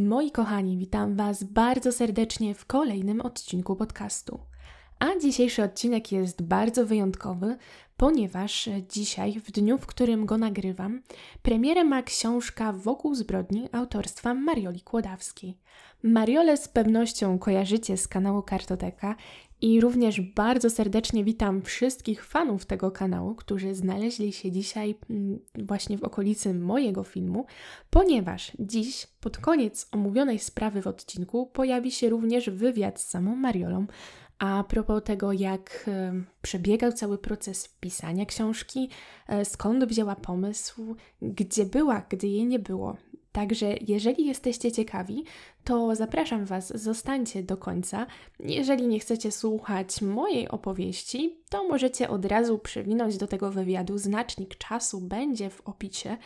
[0.00, 4.40] Moi kochani, witam Was bardzo serdecznie w kolejnym odcinku podcastu.
[4.98, 7.56] A dzisiejszy odcinek jest bardzo wyjątkowy,
[7.96, 11.02] ponieważ dzisiaj, w dniu, w którym go nagrywam,
[11.42, 15.58] premierę ma książka Wokół zbrodni autorstwa Marioli Kłodawskiej.
[16.02, 19.16] Mariolę z pewnością kojarzycie z kanału Kartoteka
[19.62, 25.98] i również bardzo serdecznie witam wszystkich fanów tego kanału, którzy znaleźli się dzisiaj mm, właśnie
[25.98, 27.46] w okolicy mojego filmu,
[27.90, 33.86] ponieważ dziś, pod koniec omówionej sprawy w odcinku, pojawi się również wywiad z samą Mariolą,
[34.38, 38.88] a propos tego, jak e, przebiegał cały proces pisania książki,
[39.28, 42.96] e, skąd wzięła pomysł, gdzie była, gdy jej nie było.
[43.32, 45.24] Także jeżeli jesteście ciekawi,
[45.64, 48.06] to zapraszam Was, zostańcie do końca.
[48.40, 53.98] Jeżeli nie chcecie słuchać mojej opowieści, to możecie od razu przewinąć do tego wywiadu.
[53.98, 56.16] Znacznik czasu będzie w opisie.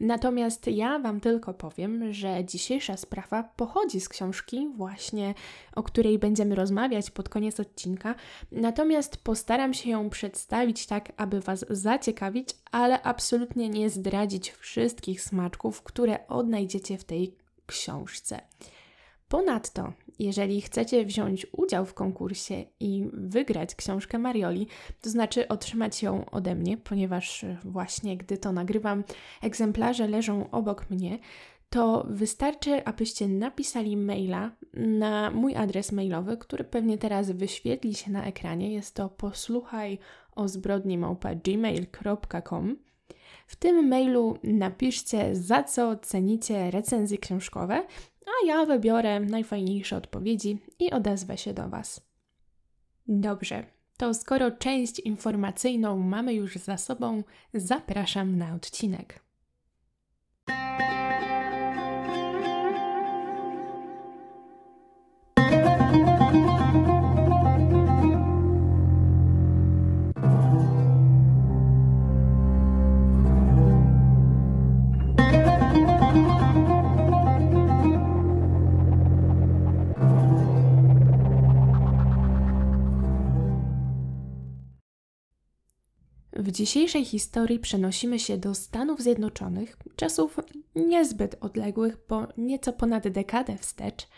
[0.00, 5.34] Natomiast ja Wam tylko powiem, że dzisiejsza sprawa pochodzi z książki, właśnie
[5.76, 8.14] o której będziemy rozmawiać pod koniec odcinka.
[8.52, 15.82] Natomiast postaram się ją przedstawić tak, aby Was zaciekawić, ale absolutnie nie zdradzić wszystkich smaczków,
[15.82, 17.34] które odnajdziecie w tej
[17.66, 18.40] książce.
[19.30, 24.66] Ponadto, jeżeli chcecie wziąć udział w konkursie i wygrać książkę Marioli,
[25.00, 29.04] to znaczy otrzymać ją ode mnie, ponieważ właśnie gdy to nagrywam,
[29.42, 31.18] egzemplarze leżą obok mnie,
[31.68, 38.24] to wystarczy, abyście napisali maila na mój adres mailowy, który pewnie teraz wyświetli się na
[38.24, 38.72] ekranie.
[38.72, 39.98] Jest to posłuchaj
[40.36, 40.98] o zbrodni
[41.44, 42.76] gmail.com.
[43.46, 47.86] W tym mailu napiszcie, za co cenicie recenzje książkowe
[48.30, 52.10] a ja wybiorę najfajniejsze odpowiedzi i odezwę się do Was.
[53.08, 53.64] Dobrze,
[53.96, 57.22] to skoro część informacyjną mamy już za sobą,
[57.54, 59.20] zapraszam na odcinek.
[86.50, 90.36] W dzisiejszej historii przenosimy się do Stanów Zjednoczonych, czasów
[90.74, 94.08] niezbyt odległych, bo nieco ponad dekadę wstecz,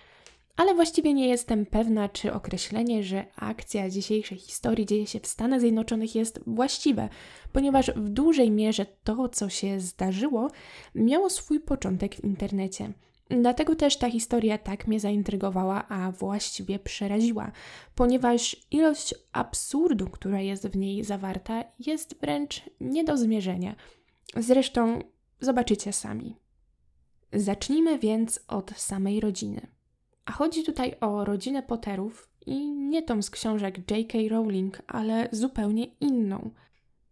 [0.56, 5.60] ale właściwie nie jestem pewna, czy określenie, że akcja dzisiejszej historii dzieje się w Stanach
[5.60, 7.08] Zjednoczonych jest właściwe,
[7.52, 10.50] ponieważ w dużej mierze to, co się zdarzyło,
[10.94, 12.92] miało swój początek w internecie.
[13.30, 17.52] Dlatego też ta historia tak mnie zaintrygowała, a właściwie przeraziła,
[17.94, 23.74] ponieważ ilość absurdu, która jest w niej zawarta, jest wręcz nie do zmierzenia.
[24.36, 25.00] Zresztą
[25.40, 26.36] zobaczycie sami.
[27.32, 29.66] Zacznijmy więc od samej rodziny.
[30.24, 34.18] A chodzi tutaj o rodzinę Potterów i nie tą z książek J.K.
[34.30, 36.50] Rowling, ale zupełnie inną.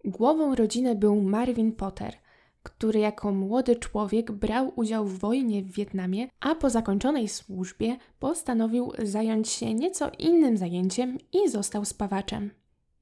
[0.04, 2.14] Głową rodziny był Marvin Potter–
[2.62, 8.92] który jako młody człowiek brał udział w wojnie w Wietnamie, a po zakończonej służbie postanowił
[9.02, 12.50] zająć się nieco innym zajęciem i został spawaczem.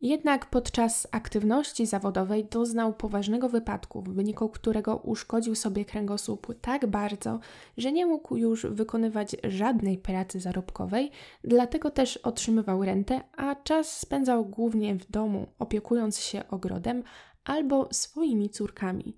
[0.01, 7.41] Jednak podczas aktywności zawodowej doznał poważnego wypadku, w wyniku którego uszkodził sobie kręgosłup tak bardzo,
[7.77, 11.11] że nie mógł już wykonywać żadnej pracy zarobkowej,
[11.45, 17.03] dlatego też otrzymywał rentę, a czas spędzał głównie w domu, opiekując się ogrodem
[17.45, 19.17] albo swoimi córkami.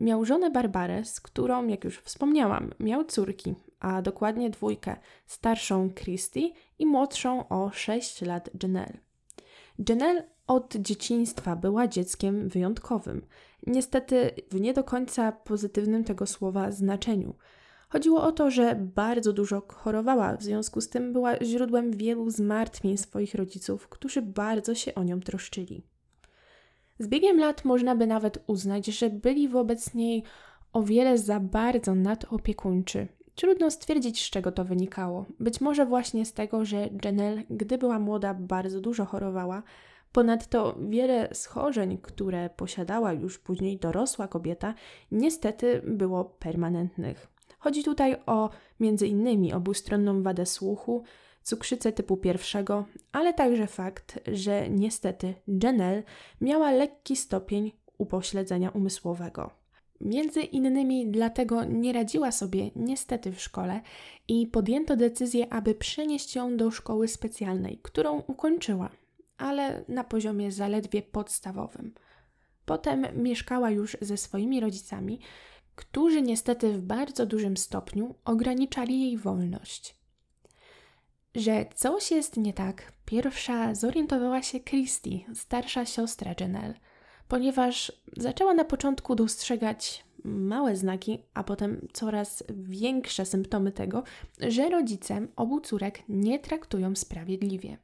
[0.00, 4.96] Miał żonę Barbarę, z którą, jak już wspomniałam, miał córki, a dokładnie dwójkę,
[5.26, 6.40] starszą Christy
[6.78, 8.98] i młodszą o 6 lat Janelle.
[9.88, 13.26] Janelle od dzieciństwa była dzieckiem wyjątkowym,
[13.66, 17.34] niestety w nie do końca pozytywnym tego słowa znaczeniu.
[17.88, 22.96] Chodziło o to, że bardzo dużo chorowała, w związku z tym była źródłem wielu zmartwień
[22.96, 25.82] swoich rodziców, którzy bardzo się o nią troszczyli.
[26.98, 30.22] Z biegiem lat można by nawet uznać, że byli wobec niej
[30.72, 33.08] o wiele za bardzo nadopiekuńczy.
[33.34, 35.26] Trudno stwierdzić, z czego to wynikało.
[35.40, 39.62] Być może właśnie z tego, że Janelle, gdy była młoda, bardzo dużo chorowała.
[40.12, 44.74] Ponadto wiele schorzeń, które posiadała już później dorosła kobieta,
[45.12, 47.26] niestety było permanentnych.
[47.58, 48.50] Chodzi tutaj o
[48.80, 51.02] między innymi obustronną wadę słuchu,
[51.46, 56.02] cukrzycę typu pierwszego, ale także fakt, że niestety Janelle
[56.40, 59.50] miała lekki stopień upośledzenia umysłowego.
[60.00, 63.80] Między innymi dlatego nie radziła sobie niestety w szkole
[64.28, 68.90] i podjęto decyzję, aby przenieść ją do szkoły specjalnej, którą ukończyła,
[69.38, 71.94] ale na poziomie zaledwie podstawowym.
[72.64, 75.20] Potem mieszkała już ze swoimi rodzicami,
[75.74, 79.95] którzy niestety w bardzo dużym stopniu ograniczali jej wolność.
[81.36, 86.74] Że coś jest nie tak, pierwsza zorientowała się Christy, starsza siostra Janelle,
[87.28, 94.02] ponieważ zaczęła na początku dostrzegać małe znaki, a potem coraz większe symptomy tego,
[94.40, 97.78] że rodzice obu córek nie traktują sprawiedliwie.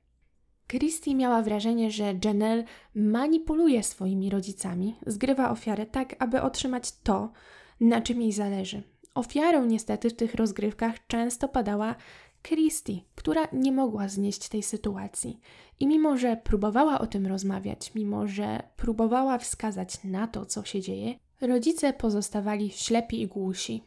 [0.69, 2.64] Christy miała wrażenie, że Janelle
[2.94, 7.32] manipuluje swoimi rodzicami, zgrywa ofiarę tak, aby otrzymać to,
[7.81, 8.82] na czym jej zależy.
[9.14, 11.94] Ofiarą niestety w tych rozgrywkach często padała
[12.42, 15.40] Christy, która nie mogła znieść tej sytuacji.
[15.80, 20.80] I mimo, że próbowała o tym rozmawiać, mimo, że próbowała wskazać na to, co się
[20.80, 23.82] dzieje, rodzice pozostawali ślepi i głusi.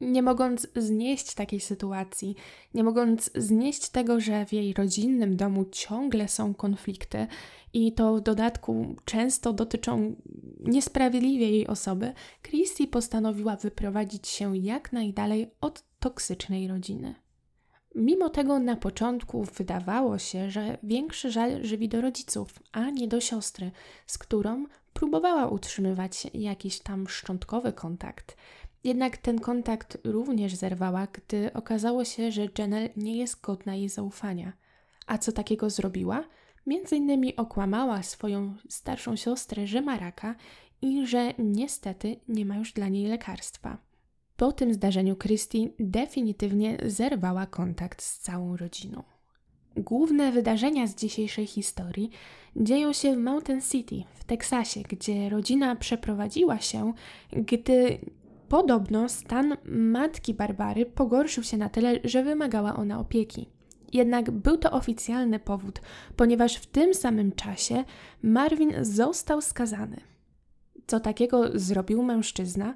[0.00, 2.36] Nie mogąc znieść takiej sytuacji,
[2.74, 7.26] nie mogąc znieść tego, że w jej rodzinnym domu ciągle są konflikty
[7.72, 10.16] i to w dodatku często dotyczą
[10.60, 12.12] niesprawiedliwie jej osoby,
[12.42, 17.23] Christy postanowiła wyprowadzić się jak najdalej od toksycznej rodziny.
[17.94, 23.20] Mimo tego na początku wydawało się, że większy żal żywi do rodziców, a nie do
[23.20, 23.70] siostry,
[24.06, 28.36] z którą próbowała utrzymywać jakiś tam szczątkowy kontakt.
[28.84, 34.52] Jednak ten kontakt również zerwała, gdy okazało się, że Janelle nie jest godna jej zaufania.
[35.06, 36.24] A co takiego zrobiła?
[36.66, 40.34] Między innymi okłamała swoją starszą siostrę, że ma raka
[40.82, 43.78] i że niestety nie ma już dla niej lekarstwa.
[44.36, 49.02] Po tym zdarzeniu Christy definitywnie zerwała kontakt z całą rodziną.
[49.76, 52.10] Główne wydarzenia z dzisiejszej historii
[52.56, 56.92] dzieją się w Mountain City w Teksasie, gdzie rodzina przeprowadziła się,
[57.32, 57.98] gdy
[58.48, 63.48] podobno stan matki Barbary pogorszył się na tyle, że wymagała ona opieki.
[63.92, 65.80] Jednak był to oficjalny powód,
[66.16, 67.84] ponieważ w tym samym czasie
[68.22, 69.96] Marvin został skazany.
[70.86, 72.74] Co takiego zrobił mężczyzna?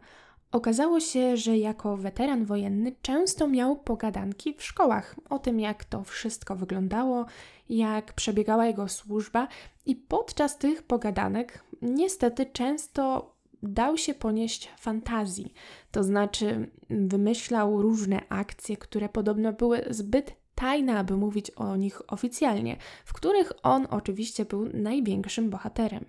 [0.53, 6.05] Okazało się, że jako weteran wojenny często miał pogadanki w szkołach o tym, jak to
[6.05, 7.27] wszystko wyglądało,
[7.69, 9.49] jak przebiegała jego służba,
[9.87, 15.55] i podczas tych pogadanek niestety często dał się ponieść fantazji,
[15.91, 22.77] to znaczy wymyślał różne akcje, które podobno były zbyt tajne, aby mówić o nich oficjalnie,
[23.05, 26.05] w których on oczywiście był największym bohaterem.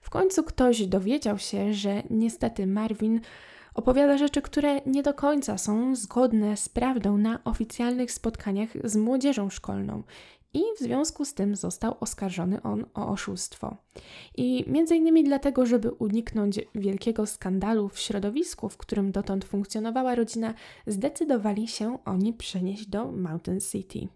[0.00, 3.20] W końcu ktoś dowiedział się, że niestety Marvin
[3.78, 9.50] Opowiada rzeczy, które nie do końca są zgodne z prawdą na oficjalnych spotkaniach z młodzieżą
[9.50, 10.02] szkolną.
[10.54, 13.76] I w związku z tym został oskarżony on o oszustwo.
[14.36, 20.54] I między innymi dlatego, żeby uniknąć wielkiego skandalu w środowisku, w którym dotąd funkcjonowała rodzina,
[20.86, 24.08] zdecydowali się oni przenieść do Mountain City.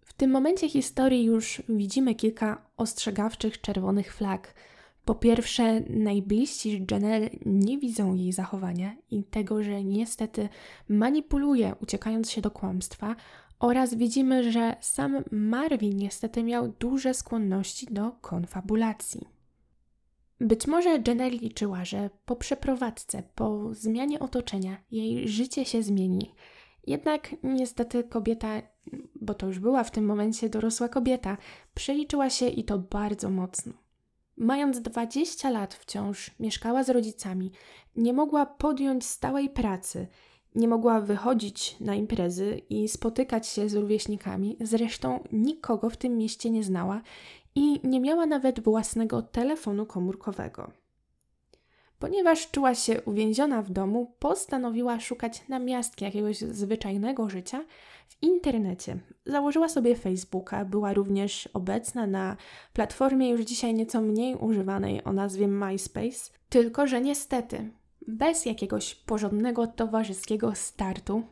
[0.00, 4.54] W tym momencie historii już widzimy kilka ostrzegawczych czerwonych flag–
[5.04, 10.48] po pierwsze, najbliżsi Janelle nie widzą jej zachowania i tego, że niestety
[10.88, 13.16] manipuluje, uciekając się do kłamstwa,
[13.58, 19.28] oraz widzimy, że sam Marvin niestety miał duże skłonności do konfabulacji.
[20.40, 26.34] Być może Janelle liczyła, że po przeprowadzce, po zmianie otoczenia jej życie się zmieni.
[26.86, 28.62] Jednak niestety kobieta,
[29.20, 31.36] bo to już była w tym momencie dorosła kobieta,
[31.74, 33.81] przeliczyła się i to bardzo mocno.
[34.42, 37.52] Mając 20 lat wciąż mieszkała z rodzicami,
[37.96, 40.06] nie mogła podjąć stałej pracy,
[40.54, 46.50] nie mogła wychodzić na imprezy i spotykać się z rówieśnikami, zresztą nikogo w tym mieście
[46.50, 47.02] nie znała
[47.54, 50.81] i nie miała nawet własnego telefonu komórkowego.
[52.02, 57.64] Ponieważ czuła się uwięziona w domu, postanowiła szukać namiastki jakiegoś zwyczajnego życia
[58.08, 58.98] w internecie.
[59.26, 62.36] Założyła sobie Facebooka, była również obecna na
[62.72, 67.70] platformie już dzisiaj nieco mniej używanej o nazwie MySpace, tylko że niestety
[68.06, 71.22] bez jakiegoś porządnego towarzyskiego startu,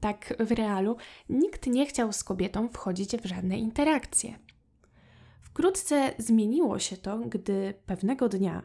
[0.00, 0.96] tak w realu,
[1.28, 4.38] nikt nie chciał z kobietą wchodzić w żadne interakcje.
[5.40, 8.62] Wkrótce zmieniło się to, gdy pewnego dnia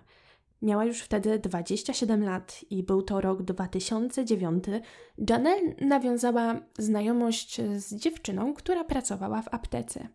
[0.61, 4.63] Miała już wtedy 27 lat i był to rok 2009.
[5.29, 10.07] Janelle nawiązała znajomość z dziewczyną, która pracowała w aptece.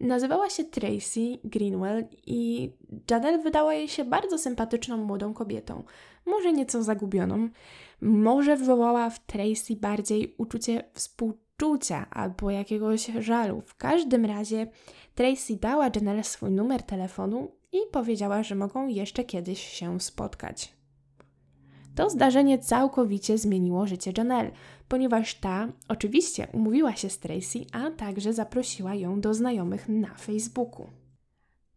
[0.00, 2.70] Nazywała się Tracy Greenwell i
[3.10, 5.84] Janelle wydała jej się bardzo sympatyczną młodą kobietą,
[6.26, 7.48] może nieco zagubioną.
[8.00, 13.60] Może wywołała w Tracy bardziej uczucie współczucia albo jakiegoś żalu.
[13.60, 14.66] W każdym razie
[15.14, 20.76] Tracy dała Janelle swój numer telefonu i powiedziała, że mogą jeszcze kiedyś się spotkać.
[21.94, 24.50] To zdarzenie całkowicie zmieniło życie Janelle,
[24.88, 30.86] ponieważ ta oczywiście umówiła się z Tracy, a także zaprosiła ją do znajomych na Facebooku.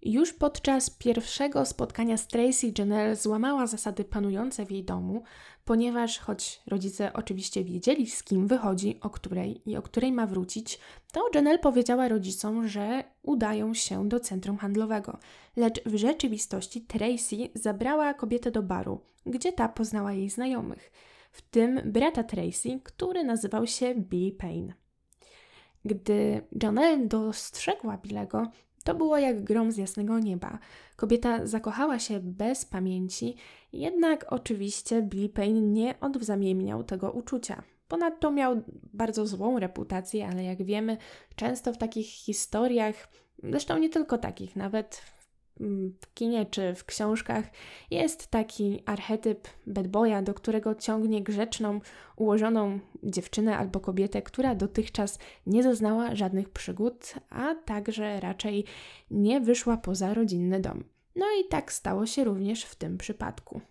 [0.02, 5.24] Już podczas pierwszego spotkania z Tracy Janelle złamała zasady panujące w jej domu,
[5.70, 10.80] ponieważ choć rodzice oczywiście wiedzieli z kim wychodzi, o której i o której ma wrócić,
[11.12, 15.18] to Janelle powiedziała rodzicom, że udają się do centrum handlowego.
[15.56, 20.92] Lecz w rzeczywistości Tracy zabrała kobietę do baru, gdzie ta poznała jej znajomych,
[21.32, 24.74] w tym brata Tracy, który nazywał się Billy Payne.
[25.86, 28.52] Gdy Janelle dostrzegła Billego,
[28.90, 30.60] to było jak grom z jasnego nieba.
[30.96, 33.36] Kobieta zakochała się bez pamięci,
[33.74, 37.64] jednak oczywiście Billy Payne nie odwzamiemniał tego uczucia.
[37.88, 38.62] Ponadto miał
[38.94, 40.98] bardzo złą reputację, ale jak wiemy,
[41.36, 42.96] często w takich historiach,
[43.44, 45.02] zresztą nie tylko takich, nawet
[46.02, 47.46] w kinie czy w książkach
[47.92, 51.82] jest taki archetyp bad boya, do którego ciągnie grzeczną,
[52.16, 58.66] ułożoną dziewczynę albo kobietę, która dotychczas nie zaznała żadnych przygód, a także raczej
[59.12, 60.84] nie wyszła poza rodzinny dom.
[61.16, 63.62] No i tak stało się również w tym przypadku.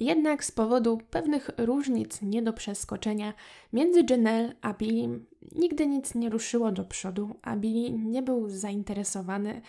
[0.00, 3.34] Jednak z powodu pewnych różnic nie do przeskoczenia
[3.72, 5.20] między Janelle a Billy
[5.52, 9.62] nigdy nic nie ruszyło do przodu, a Billy nie był zainteresowany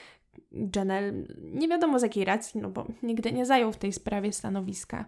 [0.76, 5.06] Janelle, nie wiadomo z jakiej racji, no bo nigdy nie zajął w tej sprawie stanowiska.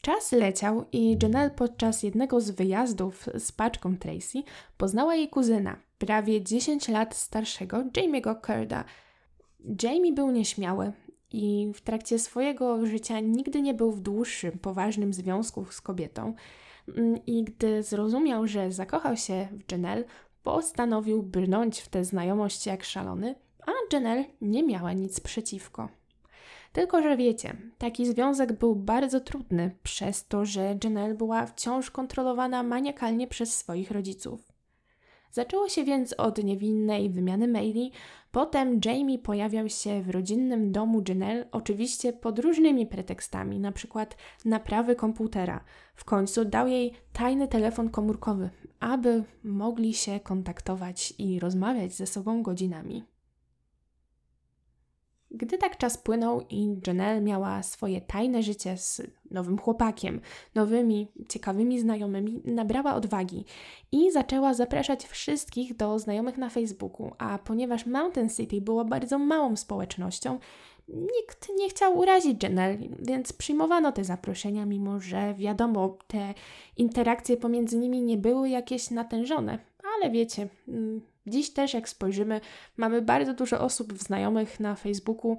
[0.00, 4.42] Czas leciał i Janelle podczas jednego z wyjazdów z paczką Tracy
[4.76, 8.84] poznała jej kuzyna, prawie 10 lat starszego Jamie'ego Curda.
[9.82, 10.92] Jamie był nieśmiały
[11.32, 16.34] i w trakcie swojego życia nigdy nie był w dłuższym, poważnym związku z kobietą.
[17.26, 20.04] I gdy zrozumiał, że zakochał się w Janelle,
[20.42, 23.34] postanowił brnąć w tę znajomość jak szalony
[23.66, 25.88] a Janelle nie miała nic przeciwko.
[26.72, 32.62] Tylko, że wiecie, taki związek był bardzo trudny przez to, że Janelle była wciąż kontrolowana
[32.62, 34.54] maniakalnie przez swoich rodziców.
[35.34, 37.92] Zaczęło się więc od niewinnej wymiany maili,
[38.32, 44.96] potem Jamie pojawiał się w rodzinnym domu Janelle, oczywiście pod różnymi pretekstami, na przykład naprawy
[44.96, 45.64] komputera.
[45.94, 52.42] W końcu dał jej tajny telefon komórkowy, aby mogli się kontaktować i rozmawiać ze sobą
[52.42, 53.04] godzinami.
[55.36, 60.20] Gdy tak czas płynął i Janelle miała swoje tajne życie z nowym chłopakiem,
[60.54, 63.44] nowymi, ciekawymi znajomymi, nabrała odwagi
[63.92, 69.56] i zaczęła zapraszać wszystkich do znajomych na Facebooku, a ponieważ Mountain City było bardzo małą
[69.56, 70.38] społecznością,
[70.88, 76.34] nikt nie chciał urazić Janelle, więc przyjmowano te zaproszenia, mimo że wiadomo, te
[76.76, 79.58] interakcje pomiędzy nimi nie były jakieś natężone.
[79.96, 82.40] Ale wiecie, mm, Dziś też, jak spojrzymy,
[82.76, 85.38] mamy bardzo dużo osób znajomych na Facebooku,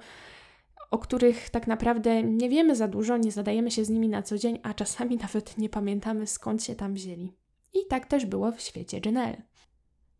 [0.91, 4.37] o których tak naprawdę nie wiemy za dużo, nie zadajemy się z nimi na co
[4.37, 7.33] dzień, a czasami nawet nie pamiętamy skąd się tam wzięli.
[7.73, 9.41] I tak też było w świecie Janelle.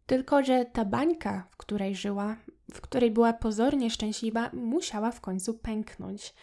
[0.06, 2.38] Tylko, że ta bańka, w której żyła,
[2.74, 6.34] w której była pozornie szczęśliwa, musiała w końcu pęknąć.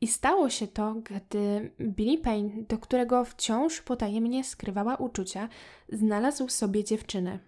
[0.00, 5.48] I stało się to, gdy Billy Payne, do którego wciąż potajemnie skrywała uczucia,
[5.92, 7.38] znalazł sobie dziewczynę,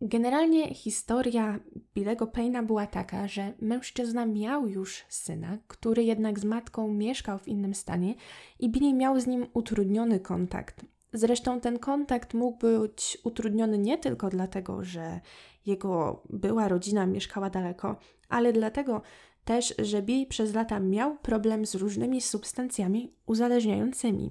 [0.00, 1.60] Generalnie historia
[1.94, 7.48] Billego Payna była taka, że mężczyzna miał już syna, który jednak z matką mieszkał w
[7.48, 8.14] innym stanie
[8.58, 10.84] i Billy miał z nim utrudniony kontakt.
[11.12, 15.20] Zresztą ten kontakt mógł być utrudniony nie tylko dlatego, że
[15.66, 17.96] jego była rodzina mieszkała daleko,
[18.28, 19.02] ale dlatego
[19.44, 24.30] też, że Billy przez lata miał problem z różnymi substancjami uzależniającymi.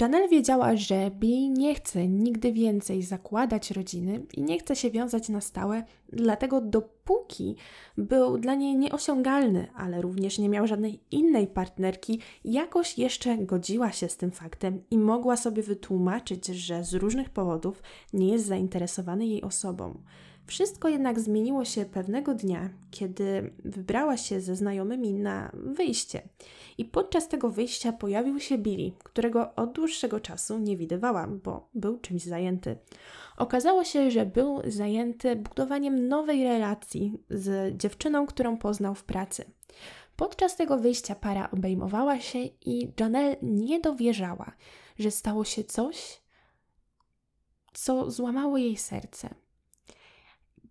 [0.00, 5.28] Janelle wiedziała, że Billy nie chce nigdy więcej zakładać rodziny i nie chce się wiązać
[5.28, 5.82] na stałe,
[6.12, 7.56] dlatego dopóki
[7.98, 14.08] był dla niej nieosiągalny, ale również nie miał żadnej innej partnerki, jakoś jeszcze godziła się
[14.08, 17.82] z tym faktem i mogła sobie wytłumaczyć, że z różnych powodów
[18.12, 19.98] nie jest zainteresowany jej osobą.
[20.50, 26.22] Wszystko jednak zmieniło się pewnego dnia, kiedy wybrała się ze znajomymi na wyjście.
[26.78, 31.98] I podczas tego wyjścia pojawił się Billy, którego od dłuższego czasu nie widywałam, bo był
[31.98, 32.78] czymś zajęty.
[33.36, 39.44] Okazało się, że był zajęty budowaniem nowej relacji z dziewczyną, którą poznał w pracy.
[40.16, 44.52] Podczas tego wyjścia para obejmowała się i Janelle nie dowierzała,
[44.98, 46.20] że stało się coś,
[47.72, 49.34] co złamało jej serce.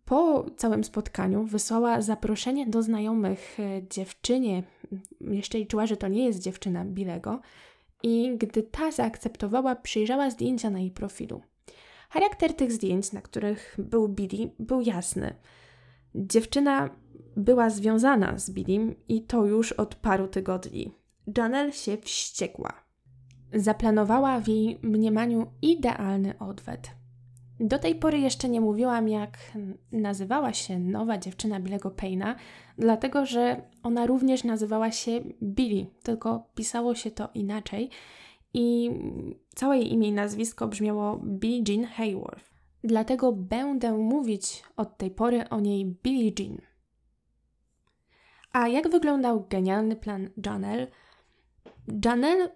[0.10, 4.64] Po całym spotkaniu wysłała zaproszenie do znajomych e, dziewczynie,
[5.22, 7.40] jeszcze liczyła, że to nie jest dziewczyna Bilego,
[8.04, 11.42] i gdy ta zaakceptowała, przyjrzała zdjęcia na jej profilu.
[12.10, 15.36] Charakter tych zdjęć, na których był Billy, był jasny.
[16.16, 16.90] Dziewczyna
[17.38, 20.92] była związana z Billym i to już od paru tygodni.
[21.38, 22.74] Janelle się wściekła.
[23.54, 26.99] Zaplanowała w jej mniemaniu idealny odwet.
[27.60, 29.38] Do tej pory jeszcze nie mówiłam, jak
[29.92, 32.36] nazywała się nowa dziewczyna Billego Payna,
[32.78, 37.90] dlatego że ona również nazywała się Billy, tylko pisało się to inaczej
[38.54, 38.92] i
[39.56, 42.50] całe jej imię i nazwisko brzmiało Billie Jean Hayworth.
[42.84, 46.58] Dlatego będę mówić od tej pory o niej Billie Jean.
[48.52, 50.88] A jak wyglądał genialny plan Janelle?
[52.06, 52.50] Janelle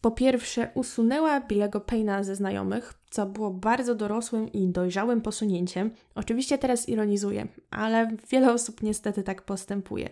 [0.00, 5.90] po pierwsze usunęła Billego Payna ze znajomych, co było bardzo dorosłym i dojrzałym posunięciem.
[6.14, 10.10] Oczywiście teraz ironizuję, ale wiele osób niestety tak postępuje.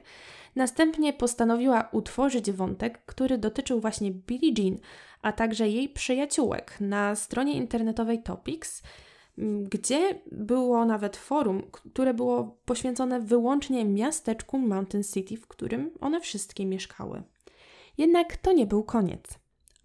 [0.57, 4.79] Następnie postanowiła utworzyć wątek, który dotyczył właśnie Billie Jean,
[5.23, 8.83] a także jej przyjaciółek na stronie internetowej Topics,
[9.63, 16.67] gdzie było nawet forum, które było poświęcone wyłącznie miasteczku Mountain City, w którym one wszystkie
[16.67, 17.23] mieszkały.
[17.99, 19.39] Jednak to nie był koniec.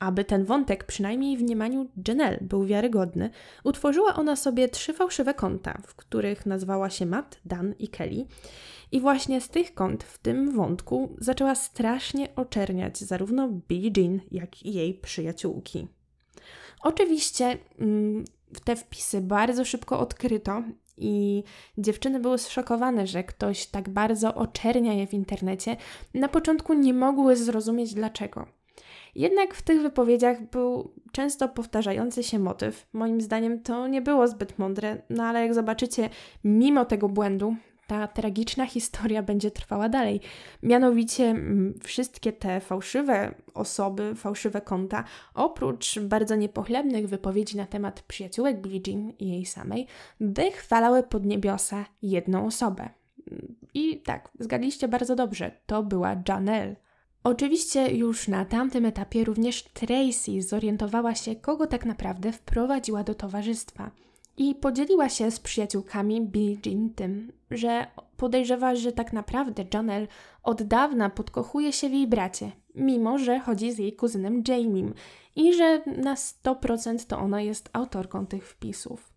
[0.04, 3.30] Aby ten wątek, przynajmniej w mniemaniu Janelle, był wiarygodny,
[3.64, 8.26] utworzyła ona sobie trzy fałszywe konta, w których nazwała się Matt, Dan i Kelly.
[8.92, 14.64] I właśnie z tych kont w tym wątku zaczęła strasznie oczerniać zarówno Billie Jean, jak
[14.64, 15.88] i jej przyjaciółki.
[16.82, 18.26] Oczywiście mm,
[18.64, 20.64] te wpisy bardzo szybko odkryto
[20.98, 21.44] i
[21.78, 25.78] dziewczyny były zszokowane, że ktoś tak bardzo oczernia je w internecie.
[26.14, 28.63] Na początku nie mogły zrozumieć dlaczego.
[29.16, 32.88] Jednak w tych wypowiedziach był często powtarzający się motyw.
[32.94, 36.10] Moim zdaniem to nie było zbyt mądre, no ale jak zobaczycie,
[36.44, 37.56] mimo tego błędu,
[37.88, 40.20] ta tragiczna historia będzie trwała dalej.
[40.64, 45.04] Mianowicie mm, wszystkie te fałszywe osoby, fałszywe konta,
[45.34, 49.88] oprócz bardzo niepochlebnych wypowiedzi na temat przyjaciółek Billie Jean i jej samej,
[50.20, 52.90] wychwalały pod niebiosa jedną osobę.
[53.74, 56.76] I tak, zgadliście bardzo dobrze, to była Janelle.
[57.24, 63.92] Oczywiście już na tamtym etapie również Tracy zorientowała się, kogo tak naprawdę wprowadziła do towarzystwa–
[64.38, 67.88] i podzieliła się z przyjaciółkami Billie Jean tym, że
[68.18, 70.08] podejrzewa, że tak naprawdę Janelle
[70.44, 74.94] od dawna podkochuje się w jej bracie, mimo że chodzi z jej kuzynem Jamiem
[75.36, 79.14] i że na 100% to ona jest autorką tych wpisów.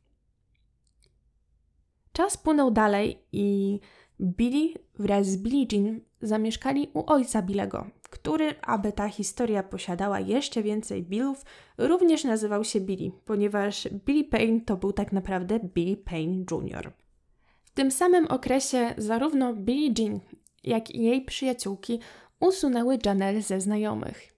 [2.13, 3.81] Czas płynął dalej i
[4.21, 10.63] Billy wraz z Billie Jean zamieszkali u ojca Billego, który, aby ta historia posiadała jeszcze
[10.63, 11.45] więcej Billów,
[11.79, 16.93] również nazywał się Billy, ponieważ Billy Payne to był tak naprawdę Billy Payne Jr.
[17.65, 20.21] W tym samym okresie zarówno Billie Jean,
[20.65, 22.01] jak i jej przyjaciółki
[22.41, 24.37] usunęły Janelle ze znajomych.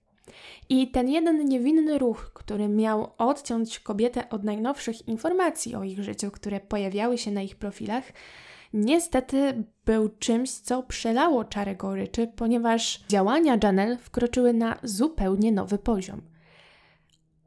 [0.69, 6.31] I ten jeden niewinny ruch, który miał odciąć kobietę od najnowszych informacji o ich życiu,
[6.31, 8.03] które pojawiały się na ich profilach,
[8.73, 16.21] niestety był czymś, co przelało czarę goryczy, ponieważ działania Janelle wkroczyły na zupełnie nowy poziom.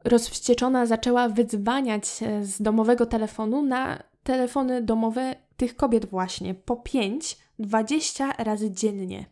[0.03, 2.05] Rozwścieczona zaczęła wydzwaniać
[2.41, 9.25] z domowego telefonu na telefony domowe tych kobiet właśnie po 5-20 razy dziennie.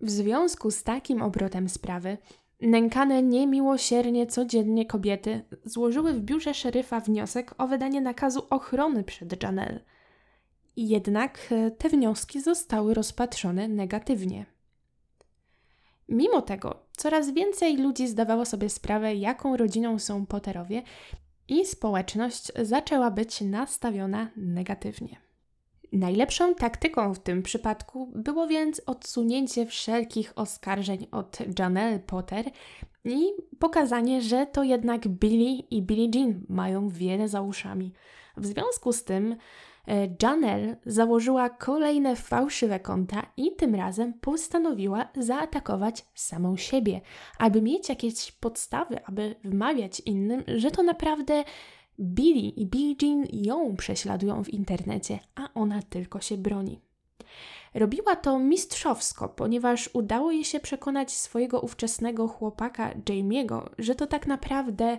[0.00, 2.18] W związku z takim obrotem sprawy,
[2.60, 9.80] nękane niemiłosiernie codziennie kobiety złożyły w biurze szeryfa wniosek o wydanie nakazu ochrony przed Janelle–
[10.86, 14.46] jednak e, te wnioski zostały rozpatrzone negatywnie.
[16.08, 20.82] Mimo tego, coraz więcej ludzi zdawało sobie sprawę, jaką rodziną są Potterowie,
[21.48, 25.16] i społeczność zaczęła być nastawiona negatywnie.
[25.92, 32.50] Najlepszą taktyką w tym przypadku było więc odsunięcie wszelkich oskarżeń od Janelle Potter
[33.04, 33.20] i
[33.58, 37.92] pokazanie, że to jednak Billy i Billie Jean mają wiele za uszami.
[38.36, 39.36] W związku z tym
[39.88, 47.00] E, Janelle założyła kolejne fałszywe konta i tym razem postanowiła zaatakować samą siebie,
[47.38, 51.44] aby mieć jakieś podstawy, aby wmawiać innym, że to naprawdę
[52.00, 56.80] Billy i Billie Jean ją prześladują w internecie, a ona tylko się broni.
[57.74, 64.26] Robiła to mistrzowsko, ponieważ udało jej się przekonać swojego ówczesnego chłopaka Jamie'ego, że to tak
[64.26, 64.98] naprawdę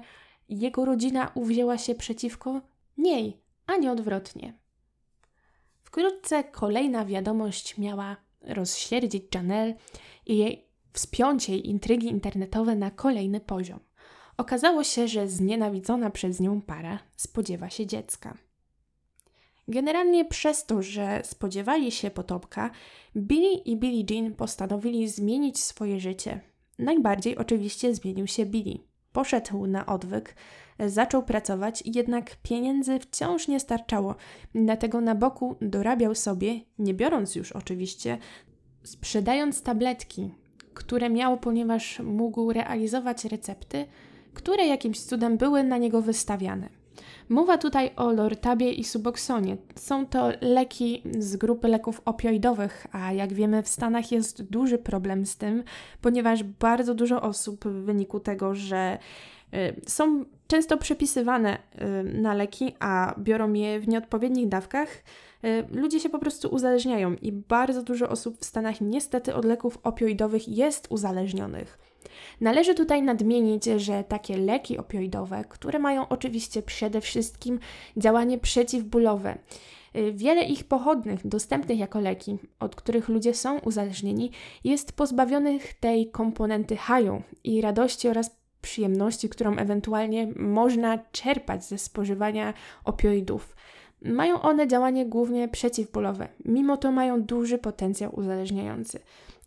[0.50, 2.62] jego rodzina uwzięła się przeciwko
[2.98, 4.54] niej, a nie odwrotnie.
[5.90, 9.76] Wkrótce kolejna wiadomość miała rozświerdzić Janelle
[10.26, 13.80] i jej wspiąć jej intrygi internetowe na kolejny poziom.
[14.38, 18.38] Okazało się, że znienawidzona przez nią para spodziewa się dziecka.
[19.68, 22.72] Generalnie przez to, że spodziewali się potomka,
[23.18, 26.42] Billy i Billie Jean postanowili zmienić swoje życie.
[26.80, 28.80] Najbardziej oczywiście zmienił się Billy.
[29.12, 30.36] Poszedł na odwyk,
[30.88, 34.16] zaczął pracować, jednak pieniędzy wciąż nie starczało,
[34.56, 38.18] dlatego na boku dorabiał sobie, nie biorąc już oczywiście,
[38.84, 40.32] sprzedając tabletki,
[40.74, 43.86] które miał, ponieważ mógł realizować recepty,
[44.34, 46.79] które jakimś cudem były na niego wystawiane.
[47.30, 49.58] Mowa tutaj o Lortabie i Suboxonie.
[49.76, 55.26] Są to leki z grupy leków opioidowych, a jak wiemy w Stanach jest duży problem
[55.26, 55.64] z tym,
[56.02, 58.98] ponieważ bardzo dużo osób w wyniku tego, że
[59.54, 65.04] y, są często przepisywane y, na leki, a biorą je w nieodpowiednich dawkach,
[65.46, 69.80] y, ludzie się po prostu uzależniają i bardzo dużo osób w Stanach niestety od leków
[69.84, 71.89] opioidowych jest uzależnionych.
[72.42, 77.60] Należy tutaj nadmienić, że takie leki opioidowe, które mają oczywiście przede wszystkim
[77.98, 79.38] działanie przeciwbólowe,
[79.96, 84.32] y, Wiele ich pochodnych, dostępnych jako leki, od których ludzie są uzależnieni,
[84.64, 92.54] jest pozbawionych tej komponenty haju i radości oraz przyjemności, którą ewentualnie można czerpać ze spożywania
[92.84, 93.56] opioidów.
[94.02, 99.00] Mają one działanie głównie przeciwbólowe, mimo to mają duży potencjał uzależniający.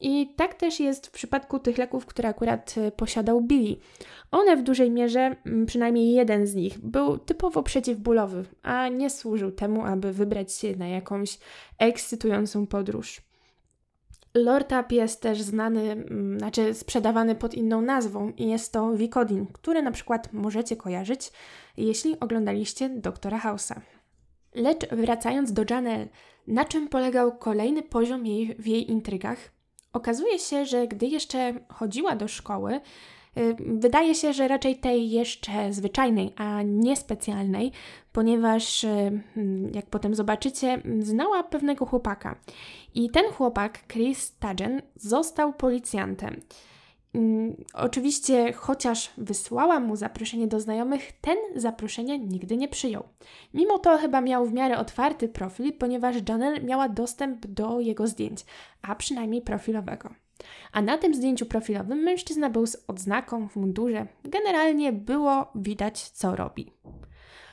[0.02, 3.76] I tak też jest w przypadku tych leków, które akurat e, posiadał Billy.
[4.30, 5.36] One w dużej mierze,
[5.66, 10.88] przynajmniej jeden z nich, był typowo przeciwbólowy, a nie służył temu, aby wybrać się na
[10.88, 11.38] jakąś
[11.78, 13.22] ekscytującą podróż.
[14.34, 16.04] Lortab jest też znany,
[16.36, 21.32] znaczy sprzedawany pod inną nazwą i jest to Vicodin, który na przykład możecie kojarzyć,
[21.76, 23.80] jeśli oglądaliście Doktora House'a.
[24.54, 26.08] Lecz wracając do Janelle,
[26.46, 29.61] na czym polegał kolejny poziom jej, w jej intrygach?
[29.92, 32.80] Okazuje się, że gdy jeszcze chodziła do szkoły,
[33.38, 37.72] y, Wydaje się, że raczej tej jeszcze zwyczajnej, a nie specjalnej,
[38.12, 38.88] ponieważ, y,
[39.36, 42.36] mm, jak potem zobaczycie, znała pewnego chłopaka.
[42.94, 46.40] I ten chłopak, Chris Tagen, został policjantem.
[47.14, 53.04] Mm, oczywiście, chociaż wysłałam mu zaproszenie do znajomych, ten zaproszenie nigdy nie przyjął.
[53.54, 58.44] Mimo to chyba miał w miarę otwarty profil, ponieważ Janelle miała dostęp do jego zdjęć,
[58.82, 60.14] a przynajmniej profilowego.
[60.72, 64.06] A na tym zdjęciu profilowym mężczyzna był z odznaką w mundurze.
[64.24, 66.72] Generalnie było widać, co robi.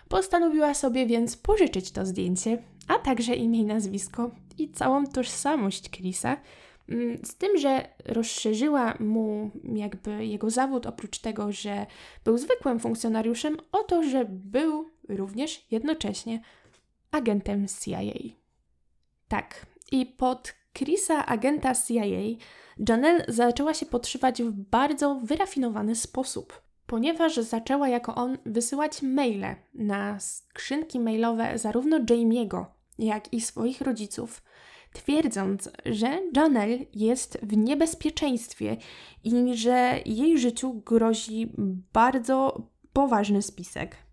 [0.09, 6.37] Postanowiła sobie więc pożyczyć to zdjęcie, a także imię i nazwisko i całą tożsamość Chrisa,
[7.23, 11.86] z tym, że rozszerzyła mu jakby jego zawód, oprócz tego, że
[12.25, 16.41] był zwykłym funkcjonariuszem, o to, że był również jednocześnie
[17.12, 18.02] agentem CIA.
[19.28, 22.04] Tak, i pod Chrisa, agenta CIA,
[22.89, 30.19] Janelle zaczęła się podszywać w bardzo wyrafinowany sposób, ponieważ zaczęła jako on wysyłać maile na
[30.19, 32.65] skrzynki mailowe zarówno Jamie'ego,
[32.99, 34.41] jak i swoich rodziców,
[34.93, 38.78] twierdząc, że Janelle jest w niebezpieczeństwie
[39.23, 41.54] i że jej życiu grozi
[41.93, 44.08] bardzo poważny spisek.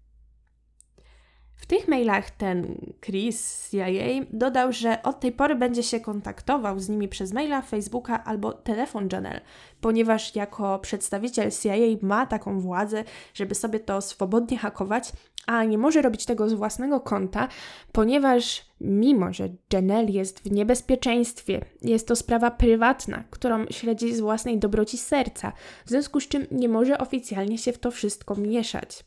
[1.56, 6.80] W tych mailach ten Chris z CIA dodał, że od tej pory będzie się kontaktował
[6.80, 9.40] z nimi przez maila, Facebooka albo telefon Janelle,
[9.80, 15.12] ponieważ jako przedstawiciel CIA ma taką władzę, żeby sobie to swobodnie hakować,
[15.46, 17.48] a nie może robić tego z własnego konta,
[17.92, 24.58] ponieważ mimo, że Janelle jest w niebezpieczeństwie, jest to sprawa prywatna, którą śledzi z własnej
[24.58, 25.52] dobroci serca,
[25.84, 29.04] w związku z czym nie może oficjalnie się w to wszystko mieszać.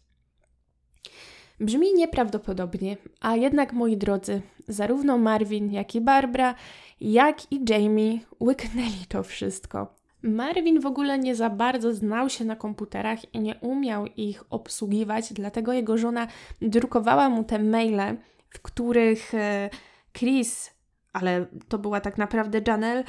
[1.60, 6.56] Brzmi nieprawdopodobnie, a jednak moi drodzy, zarówno Marvin, jak i Barbara,
[7.02, 9.96] jak i Jamie łyknęli to wszystko.
[10.22, 15.34] Marvin w ogóle nie za bardzo znał się na komputerach i nie umiał ich obsługiwać,
[15.34, 16.28] dlatego jego żona
[16.62, 18.18] drukowała mu te maile,
[18.50, 19.70] w których e,
[20.14, 20.72] Chris,
[21.14, 23.04] ale to była tak naprawdę Janelle,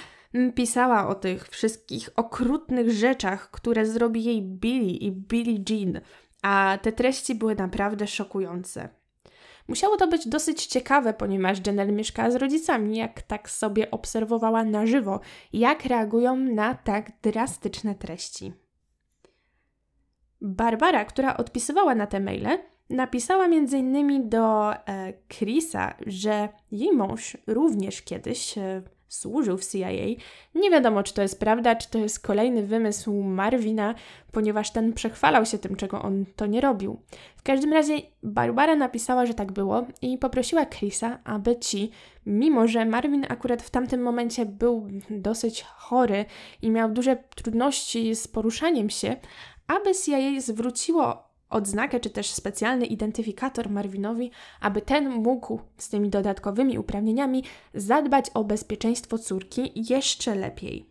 [0.55, 6.01] pisała o tych wszystkich okrutnych rzeczach, które zrobi jej Billy i Billie Jean,
[6.43, 8.89] a te treści były naprawdę szokujące.
[9.69, 14.87] Musiało to być dosyć ciekawe, ponieważ Janelle mieszkała z rodzicami, jak tak sobie obserwowała na
[14.87, 15.21] żywo,
[15.53, 18.53] jak reagują na tak drastyczne treści.
[20.41, 22.59] Barbara, która odpisywała na te maile,
[22.91, 24.29] napisała m.in.
[24.29, 29.91] do e, Chrisa, że jej mąż również kiedyś e, służył w CIA.
[30.55, 33.95] Nie wiadomo, czy to jest prawda, czy to jest kolejny wymysł Marvina,
[34.33, 37.01] ponieważ ten przechwalał się tym, czego on to nie robił.
[37.37, 41.91] W każdym razie Barbara napisała, że tak było i poprosiła Chrisa, aby ci,
[42.27, 46.25] mimo że Marvin akurat w tamtym momencie był dosyć chory
[46.63, 49.17] i miał duże trudności z poruszaniem się,
[49.67, 56.79] aby CIA zwróciło odznakę czy też specjalny identyfikator Marvinowi, aby ten mógł z tymi dodatkowymi
[56.79, 60.91] uprawnieniami zadbać o bezpieczeństwo córki jeszcze lepiej.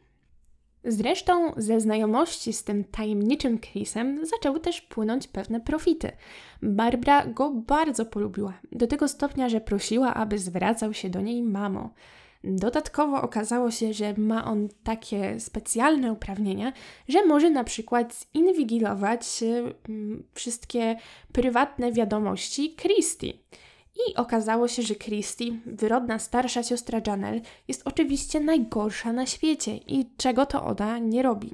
[0.84, 6.12] Zresztą ze znajomości z tym tajemniczym Chrisem zaczęły też płynąć pewne profity.
[6.62, 11.89] Barbara go bardzo polubiła, do tego stopnia, że prosiła, aby zwracał się do niej mamo.
[12.43, 16.73] Dodatkowo okazało się, że ma on takie specjalne uprawnienia,
[17.08, 19.73] że może na przykład zinwigilować y,
[20.34, 20.95] wszystkie
[21.32, 23.34] prywatne wiadomości Christie.
[24.08, 30.10] I okazało się, że Christie, wyrodna starsza siostra Janelle, jest oczywiście najgorsza na świecie i
[30.17, 31.54] czego to ona nie robi.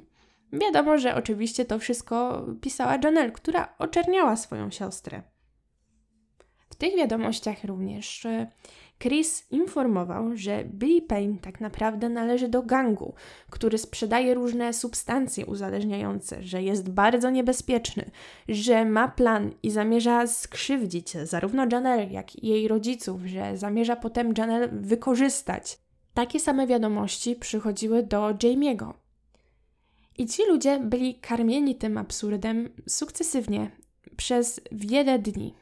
[0.52, 5.22] Wiadomo, że oczywiście to wszystko pisała Janelle, która oczerniała swoją siostrę.
[6.70, 8.26] W tych wiadomościach również
[8.98, 13.14] Chris informował, że Billy Payne tak naprawdę należy do gangu,
[13.50, 18.10] który sprzedaje różne substancje uzależniające, że jest bardzo niebezpieczny,
[18.48, 24.34] że ma plan i zamierza skrzywdzić zarówno Janelle, jak i jej rodziców, że zamierza potem
[24.38, 25.78] Janelle wykorzystać.
[26.14, 28.92] Takie same wiadomości przychodziły do Jamie'ego.
[30.18, 33.70] I ci ludzie byli karmieni tym absurdem sukcesywnie
[34.16, 35.54] przez wiele dni.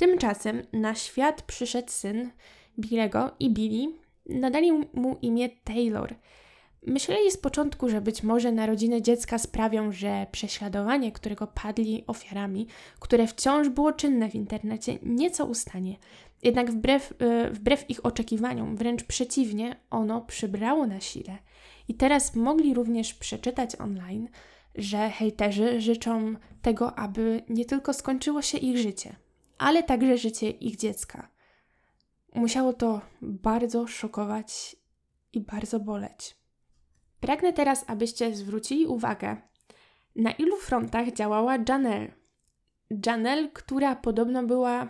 [0.00, 2.30] Tymczasem na świat przyszedł syn
[2.78, 3.92] Billego i Billy
[4.26, 6.14] nadali mu imię Taylor.
[6.86, 12.66] Myśleli z początku, że być może narodziny dziecka sprawią, że prześladowanie, którego padli ofiarami,
[13.00, 15.96] które wciąż było czynne w internecie, nieco ustanie.
[16.42, 21.38] Jednak wbrew, yy, wbrew ich oczekiwaniom, wręcz przeciwnie, ono przybrało na sile.
[21.88, 24.28] I teraz mogli również przeczytać online,
[24.74, 29.16] że hejterzy życzą tego, aby nie tylko skończyło się ich życie,
[29.60, 31.28] ale także życie ich dziecka.
[32.34, 34.76] Musiało to bardzo szokować
[35.32, 36.36] i bardzo boleć.
[37.20, 39.36] Pragnę teraz, abyście zwrócili uwagę,
[40.16, 42.12] na ilu frontach działała Janelle.
[43.06, 44.88] Janelle, która podobno była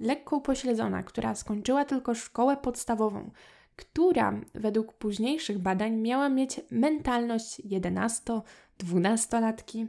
[0.00, 3.30] lekko upośledzona, która skończyła tylko szkołę podstawową,
[3.76, 9.86] która według późniejszych badań miała mieć mentalność 11-12-latki.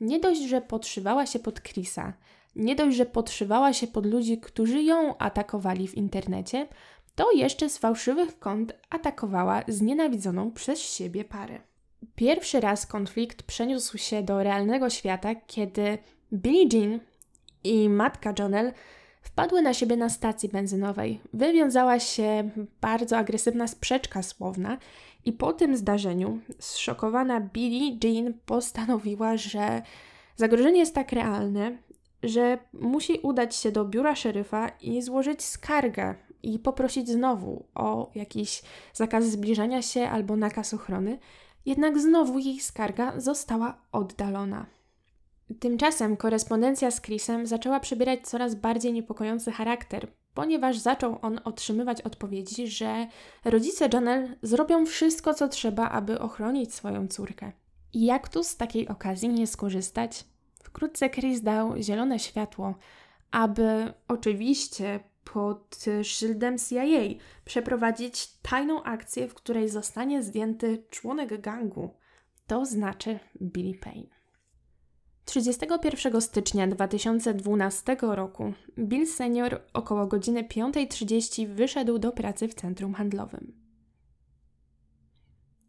[0.00, 2.12] Nie dość, że podszywała się pod Chrisa,
[2.58, 6.68] nie dość, że podszywała się pod ludzi, którzy ją atakowali w internecie,
[7.14, 11.60] to jeszcze z fałszywych kont atakowała znienawidzoną przez siebie parę.
[12.14, 15.98] Pierwszy raz konflikt przeniósł się do realnego świata, kiedy
[16.32, 17.00] Billie Jean
[17.64, 18.72] i matka Jonelle
[19.22, 21.20] wpadły na siebie na stacji benzynowej.
[21.32, 24.78] Wywiązała się bardzo agresywna sprzeczka słowna
[25.24, 29.82] i po tym zdarzeniu zszokowana Billie Jean postanowiła, że
[30.36, 31.78] zagrożenie jest tak realne,
[32.22, 38.62] że musi udać się do biura szeryfa i złożyć skargę i poprosić znowu o jakiś
[38.92, 41.18] zakaz zbliżania się albo nakaz ochrony,
[41.66, 44.66] jednak znowu jej skarga została oddalona.
[45.60, 52.68] Tymczasem korespondencja z Chrisem zaczęła przybierać coraz bardziej niepokojący charakter, ponieważ zaczął on otrzymywać odpowiedzi,
[52.68, 53.06] że
[53.44, 57.52] rodzice Janelle zrobią wszystko, co trzeba, aby ochronić swoją córkę.
[57.92, 60.24] I jak tu z takiej okazji nie skorzystać?
[60.68, 62.74] Wkrótce Chris dał zielone światło,
[63.30, 71.94] aby oczywiście pod szyldem CIA przeprowadzić tajną akcję, w której zostanie zdjęty członek gangu,
[72.46, 74.18] to znaczy Billy Payne.
[75.24, 83.67] 31 stycznia 2012 roku Bill senior około godziny 5.30 wyszedł do pracy w centrum handlowym.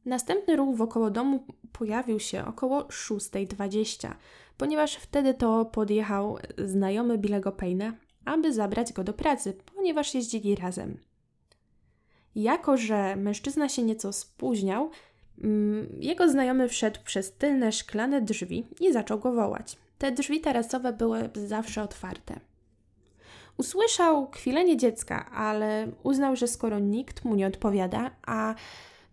[0.10, 4.12] Następny ruch wokoło domu pojawił się około 6.20,
[4.58, 7.92] ponieważ wtedy to podjechał znajomy Billego Payne'a,
[8.26, 10.98] aby zabrać go do pracy, ponieważ jeździli razem.
[12.36, 14.90] Jako, że mężczyzna się nieco spóźniał,
[15.44, 19.78] mm, jego znajomy wszedł przez tylne szklane drzwi i zaczął go wołać.
[19.98, 22.40] Te drzwi tarasowe były zawsze otwarte.
[23.58, 28.56] Usłyszał kwilenie dziecka, ale uznał, że skoro nikt mu nie odpowiada, a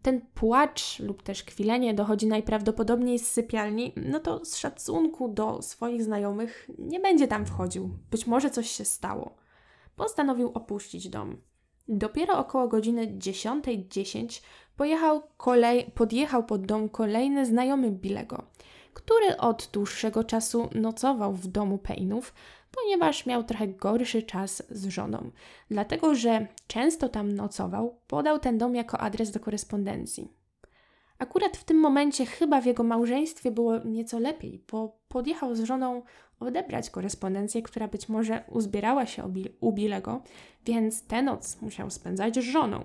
[0.06, 6.04] ten płacz lub też kwilenie dochodzi najprawdopodobniej z sypialni, no to z szacunku do swoich
[6.04, 7.90] znajomych nie będzie tam wchodził.
[8.10, 9.36] Być może coś się stało.
[9.96, 11.36] Postanowił opuścić dom.
[11.88, 14.42] Dopiero około godziny 10.10 .10
[14.76, 18.42] pojechał kolej, podjechał pod dom kolejny znajomy Bilego,
[18.94, 22.32] który od dłuższego czasu nocował w domu Payne'ów,
[22.82, 25.30] ponieważ miał trochę gorszy czas z żoną.
[25.70, 30.28] Dlatego, że często tam nocował, podał ten dom jako adres do korespondencji.
[31.18, 36.02] Akurat w tym momencie chyba w jego małżeństwie było nieco lepiej, bo podjechał z żoną
[36.40, 40.22] odebrać korespondencję, która być może uzbierała się u Bilego,
[40.66, 42.84] więc tę noc musiał spędzać z żoną.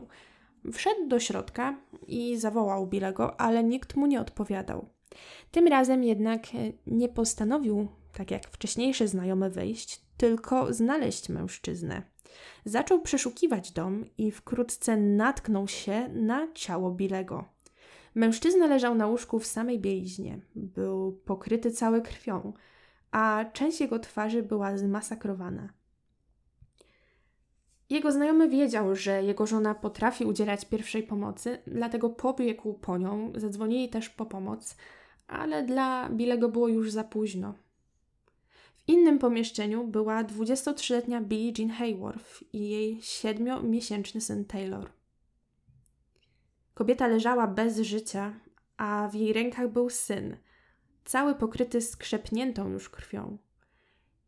[0.74, 1.76] Wszedł do środka
[2.08, 4.86] i zawołał Bilego, ale nikt mu nie odpowiadał.
[5.52, 6.42] Tym razem jednak
[6.88, 12.02] nie postanowił tak jak wcześniejszy znajomy wyjść, tylko znaleźć mężczyznę.
[12.66, 17.46] Zaczął przeszukiwać dom i wkrótce natknął się na ciało Bilego.
[18.16, 20.40] Mężczyzna leżał na łóżku w samej bieliźnie.
[20.56, 22.54] Był pokryty cały krwią,
[23.12, 25.74] a część jego twarzy była zmasakrowana.
[27.90, 33.90] Jego znajomy wiedział, że jego żona potrafi udzielać pierwszej pomocy, dlatego pobiegł po nią, zadzwonili
[33.90, 34.78] też po pomoc,
[35.28, 37.54] ale dla Billego było już za późno.
[38.86, 44.90] W innym pomieszczeniu była 23-letnia Billie Jean Hayworth i jej 7-miesięczny syn Taylor.
[46.74, 48.40] Kobieta leżała bez życia,
[48.78, 50.38] a w jej rękach był syn,
[51.06, 53.38] cały pokryty skrzepniętą już krwią.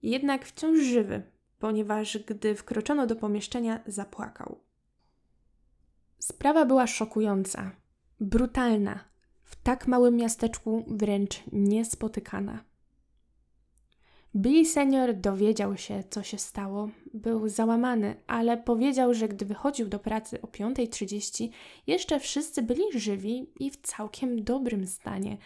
[0.01, 1.23] Jednak wciąż żywy,
[1.59, 4.59] ponieważ gdy wkroczono do pomieszczenia, zapłakał.
[6.19, 7.71] Sprawa była szokująca,
[8.19, 8.99] brutalna,
[9.43, 12.72] w tak małym miasteczku wręcz niespotykana.
[14.35, 16.89] Billy senior dowiedział się, co się stało.
[17.13, 21.49] Był załamany, ale powiedział, że gdy wychodził do pracy o 5.30,
[21.87, 25.37] jeszcze wszyscy byli żywi i w całkiem dobrym stanie.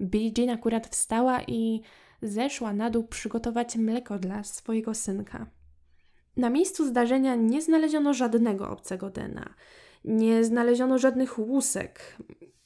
[0.00, 1.80] Billie Jean akurat wstała i
[2.22, 5.46] zeszła na dół przygotować mleko dla swojego synka.
[6.36, 9.54] Na miejscu zdarzenia nie znaleziono żadnego obcego DNA.
[10.04, 12.16] Nie znaleziono żadnych łusek,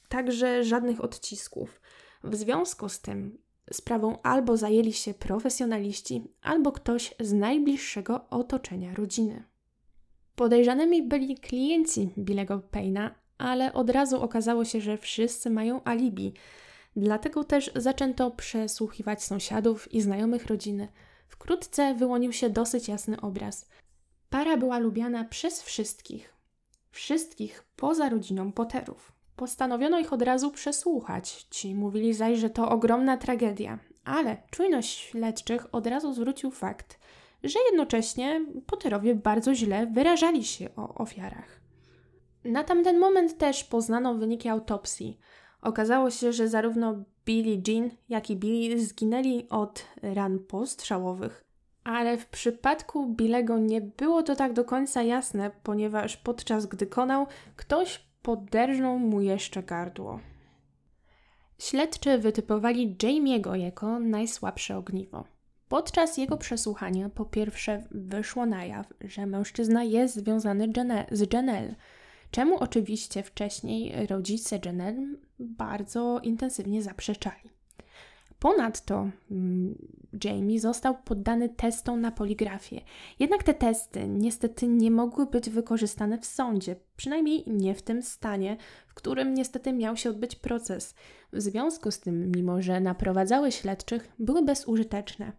[0.09, 1.81] także żadnych odcisków.
[2.23, 3.37] W związku z tym
[3.73, 9.43] sprawą albo zajęli się profesjonaliści, albo ktoś z najbliższego otoczenia rodziny.
[10.35, 16.33] Podejrzanymi byli klienci Billego Payna, ale od razu okazało się, że wszyscy mają alibi.
[16.95, 20.87] Dlatego też zaczęto przesłuchiwać sąsiadów i znajomych rodziny.
[21.27, 23.69] Wkrótce wyłonił się dosyć jasny obraz.
[24.29, 26.33] Para była lubiana przez wszystkich.
[26.91, 29.14] Wszystkich poza rodziną Potterów.
[29.35, 31.47] Postanowiono ich od razu przesłuchać.
[31.49, 36.99] Ci mówili zaś, że to ogromna tragedia, ale czujność śledczych od razu zwrócił fakt,
[37.43, 41.61] że jednocześnie Potterowie bardzo źle wyrażali się o ofiarach.
[42.45, 45.19] Na tamten moment też poznano wyniki autopsji.
[45.61, 51.45] Okazało się, że zarówno Billy Jean, jak i Billy zginęli od ran postrzałowych.
[51.83, 57.27] Ale w przypadku Billego nie było to tak do końca jasne, ponieważ podczas gdy konał,
[57.55, 60.19] ktoś poderżnął mu jeszcze gardło.
[61.59, 65.23] Śledczy wytypowali Jamie'ego jako najsłabsze ogniwo.
[65.69, 70.67] Podczas jego przesłuchania po pierwsze wyszło na jaw, że mężczyzna jest związany
[71.11, 71.75] z Janelle,
[72.31, 75.07] czemu oczywiście wcześniej rodzice Janelle
[75.39, 77.49] bardzo intensywnie zaprzeczali.
[78.45, 79.75] Ponadto mm,
[80.23, 82.81] Jamie został poddany testom na poligrafię.
[83.19, 88.57] Jednak te testy niestety nie mogły być wykorzystane w sądzie, przynajmniej nie w tym stanie,
[88.87, 90.95] w którym niestety miał się odbyć proces.
[91.33, 95.31] W związku z tym, mimo że naprowadzały śledczych, były bezużyteczne.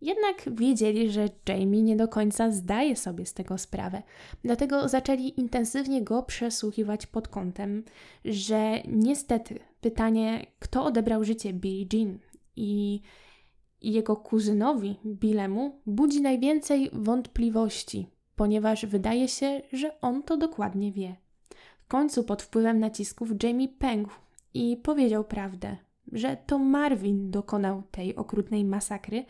[0.00, 4.02] Jednak wiedzieli, że Jamie nie do końca zdaje sobie z tego sprawę,
[4.44, 7.84] dlatego zaczęli intensywnie go przesłuchiwać pod kątem,
[8.24, 12.18] że niestety pytanie, kto odebrał życie Billie Jean
[12.56, 13.00] i
[13.82, 21.16] jego kuzynowi Billemu budzi najwięcej wątpliwości, ponieważ wydaje się, że on to dokładnie wie.
[21.78, 24.10] W końcu pod wpływem nacisków Jamie pękł
[24.54, 25.76] i powiedział prawdę,
[26.12, 29.24] że to Marvin dokonał tej okrutnej masakry,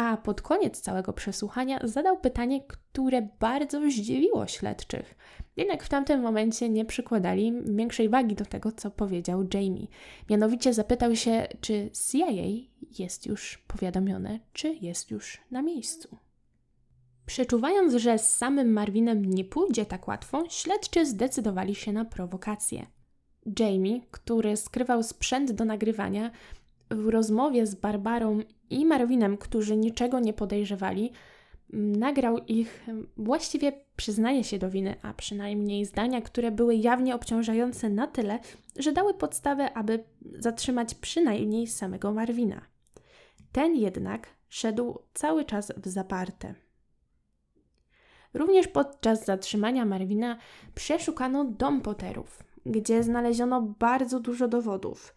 [0.00, 5.14] a pod koniec całego przesłuchania zadał pytanie, które bardzo zdziwiło śledczych.
[5.56, 9.86] Jednak w tamtym momencie nie przykładali większej wagi do tego, co powiedział Jamie.
[10.30, 12.26] Mianowicie zapytał się, czy CIA
[12.98, 16.16] jest już powiadomione, czy jest już na miejscu.
[17.26, 22.86] Przeczuwając, że z samym Marvinem nie pójdzie tak łatwo, śledczy zdecydowali się na prowokację.
[23.58, 26.30] Jamie, który skrywał sprzęt do nagrywania,
[26.90, 31.12] w rozmowie z Barbarą i Marvinem, którzy niczego nie podejrzewali,
[31.72, 38.06] nagrał ich właściwie przyznaje się do winy, a przynajmniej zdania, które były jawnie obciążające na
[38.06, 38.38] tyle,
[38.76, 40.04] że dały podstawę, aby
[40.38, 42.60] zatrzymać przynajmniej samego Marwina.
[43.52, 46.54] Ten jednak szedł cały czas w zaparte.
[48.34, 50.38] Również podczas zatrzymania Marwina
[50.74, 55.14] przeszukano dom Potterów, gdzie znaleziono bardzo dużo dowodów.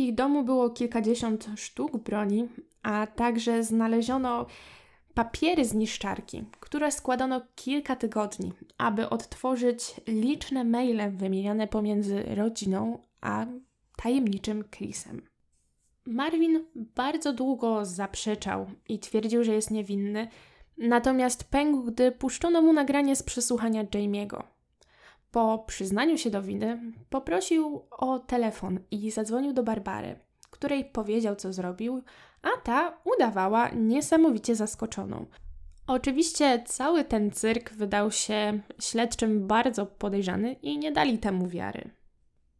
[0.00, 2.48] Ich domu było kilkadziesiąt sztuk broni,
[2.82, 4.46] a także znaleziono
[5.14, 13.46] papiery z niszczarki, które składano kilka tygodni, aby odtworzyć liczne maile wymieniane pomiędzy rodziną a
[13.96, 15.22] tajemniczym Chrisem.
[16.06, 20.28] Marvin bardzo długo zaprzeczał i twierdził, że jest niewinny,
[20.78, 24.42] natomiast pękł, gdy puszczono mu nagranie z przesłuchania Jamie'ego.
[25.30, 26.80] Po przyznaniu się do winy,
[27.10, 30.18] poprosił o telefon i zadzwonił do Barbary,
[30.50, 32.02] której powiedział, co zrobił,
[32.42, 35.26] a ta udawała niesamowicie zaskoczoną.
[35.86, 41.90] Oczywiście cały ten cyrk wydał się śledczym bardzo podejrzany i nie dali temu wiary.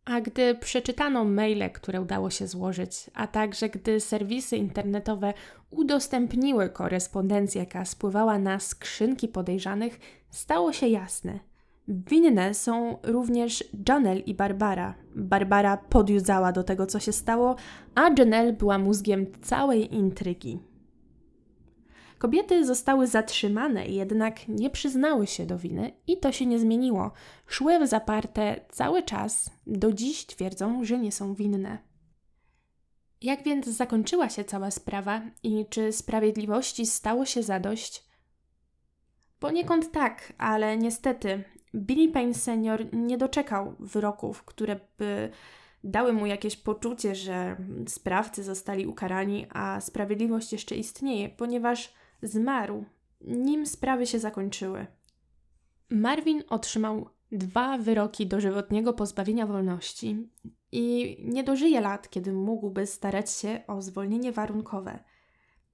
[0.05, 5.34] A gdy przeczytano maile, które udało się złożyć, a także gdy serwisy internetowe
[5.70, 11.49] udostępniły korespondencję, jaka spływała na skrzynki podejrzanych, stało się jasne.
[11.91, 14.95] Winne są również Janelle i Barbara.
[15.16, 17.57] Barbara podjudzała do tego, co się stało,
[17.95, 20.59] a Janelle była mózgiem całej intrygi.
[22.18, 27.12] Kobiety zostały zatrzymane, jednak nie przyznały się do winy i to się nie zmieniło.
[27.47, 31.78] Szły w zaparte cały czas, do dziś twierdzą, że nie są winne.
[33.20, 38.05] Jak więc zakończyła się cała sprawa i czy sprawiedliwości stało się zadość?
[39.38, 45.30] Poniekąd tak, ale niestety Billy Payne senior nie doczekał wyroków, które by
[45.84, 47.56] dały mu jakieś poczucie, że
[47.88, 52.84] sprawcy zostali ukarani, a sprawiedliwość jeszcze istnieje, ponieważ zmarł,
[53.20, 54.86] nim sprawy się zakończyły.
[55.90, 60.28] Marvin otrzymał dwa wyroki dożywotniego pozbawienia wolności
[60.72, 65.04] i nie dożyje lat, kiedy mógłby starać się o zwolnienie warunkowe.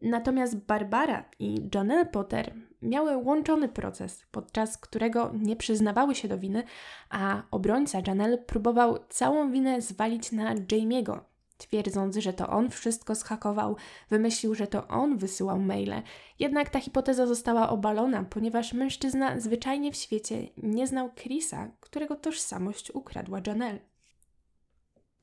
[0.02, 6.62] Natomiast Barbara i Janelle Potter miały łączony proces, podczas którego nie przyznawały się do winy,
[7.10, 11.20] a obrońca Janelle próbował całą winę zwalić na Jamie'ego,
[11.58, 13.76] twierdząc, że to on wszystko schakował,
[14.10, 16.02] wymyślił, że to on wysyłał maile.
[16.38, 22.90] Jednak ta hipoteza została obalona, ponieważ mężczyzna zwyczajnie w świecie nie znał Chrisa, którego tożsamość
[22.94, 23.95] ukradła Janelle.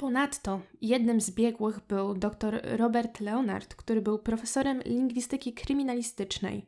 [0.03, 6.67] Ponadto jednym z biegłych był dr Robert Leonard, który był profesorem lingwistyki kryminalistycznej.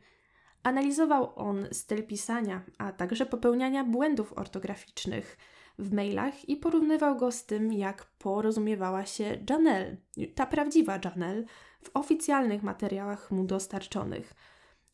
[0.64, 5.38] Analizował on styl pisania, a także popełniania błędów ortograficznych–
[5.80, 9.98] w mailach i porównywał go z tym, jak porozumiewała się Janelle,
[10.36, 11.44] ta prawdziwa Janelle,
[11.84, 14.34] w oficjalnych materiałach mu dostarczonych.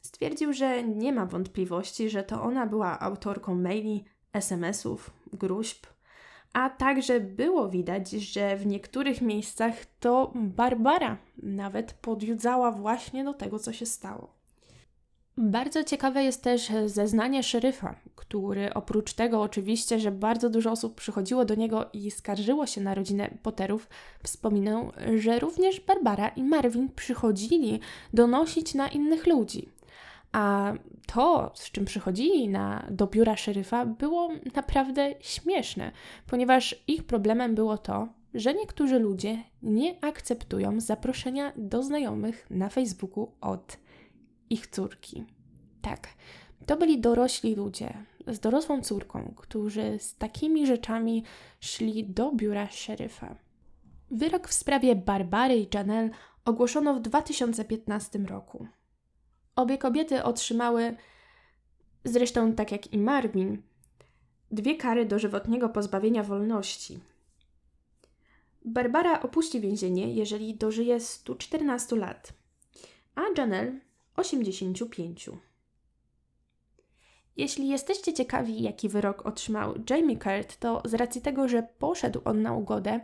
[0.02, 5.86] Stwierdził, że nie ma wątpliwości, że to ona była autorką maili, SMS-ów, gruźb,
[6.54, 13.60] a także było widać, że w niektórych miejscach to Barbara nawet podjudzała właśnie do tego,
[13.60, 14.42] co się stało.
[15.38, 21.46] Bardzo ciekawe jest też zeznanie szeryfa, który oprócz tego oczywiście, że bardzo dużo osób przychodziło
[21.46, 23.90] do niego i skarżyło się na rodzinę Potterów,
[24.24, 27.80] wspominał, że również Barbara i Marvin przychodzili
[28.14, 29.70] donosić na innych ludzi.
[30.32, 30.74] A
[31.08, 35.92] to, z czym przychodzili na, do biura szeryfa, było naprawdę śmieszne,
[36.28, 43.32] ponieważ ich problemem było to, że niektórzy ludzie nie akceptują zaproszenia do znajomych na Facebooku
[43.42, 43.78] od
[44.50, 45.24] ich córki.
[45.82, 46.08] Tak,
[46.66, 47.94] to byli dorośli ludzie
[48.28, 51.24] z dorosłą córką, którzy z takimi rzeczami
[51.60, 53.36] szli do biura szeryfa.
[54.12, 56.10] Wyrok w sprawie Barbary i Janelle
[56.46, 58.68] ogłoszono w 2015 roku.
[59.56, 60.96] Obie kobiety otrzymały,
[62.06, 63.62] zresztą tak jak i Marvin,
[64.52, 67.00] dwie kary dożywotniego pozbawienia wolności.
[68.66, 72.34] Barbara opuści więzienie, jeżeli dożyje 114 lat,
[73.16, 73.80] a Janelle
[74.16, 75.30] 85.
[77.38, 82.42] Jeśli jesteście ciekawi, jaki wyrok otrzymał Jamie Kurt, to z racji tego, że poszedł on
[82.42, 83.00] na ugodę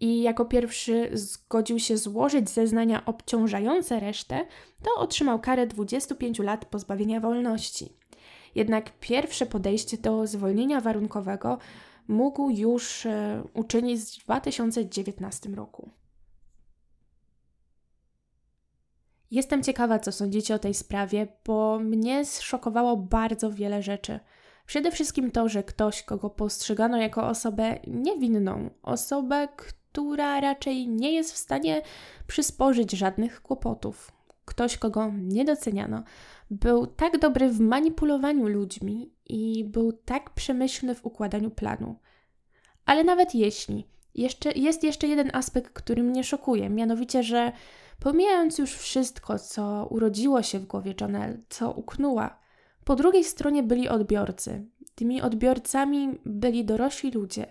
[0.00, 4.46] i jako pierwszy zgodził się złożyć zeznania obciążające resztę,
[4.82, 7.92] to otrzymał karę 25 lat pozbawienia wolności.
[8.54, 11.58] Jednak pierwsze podejście do zwolnienia warunkowego
[12.08, 15.90] mógł już e, uczynić w 2019 roku.
[19.30, 24.20] Jestem ciekawa, co sądzicie o tej sprawie, bo mnie zszokowało bardzo wiele rzeczy.
[24.66, 31.32] Przede wszystkim to, że ktoś, kogo postrzegano jako osobę niewinną, osobę, która raczej nie jest
[31.32, 31.82] w stanie
[32.26, 34.12] przysporzyć żadnych kłopotów,
[34.44, 36.02] ktoś, kogo nie doceniano,
[36.50, 41.98] był tak dobry w manipulowaniu ludźmi i był tak przemyślny w układaniu planu.
[42.86, 47.52] Ale nawet jeśli, jeszcze, jest jeszcze jeden aspekt, który mnie szokuje, mianowicie, że
[48.00, 52.38] Pomijając już wszystko, co urodziło się w głowie Janelle, co uknęła,
[52.84, 54.66] po drugiej stronie byli odbiorcy.
[54.94, 57.46] Tymi odbiorcami byli dorośli ludzie,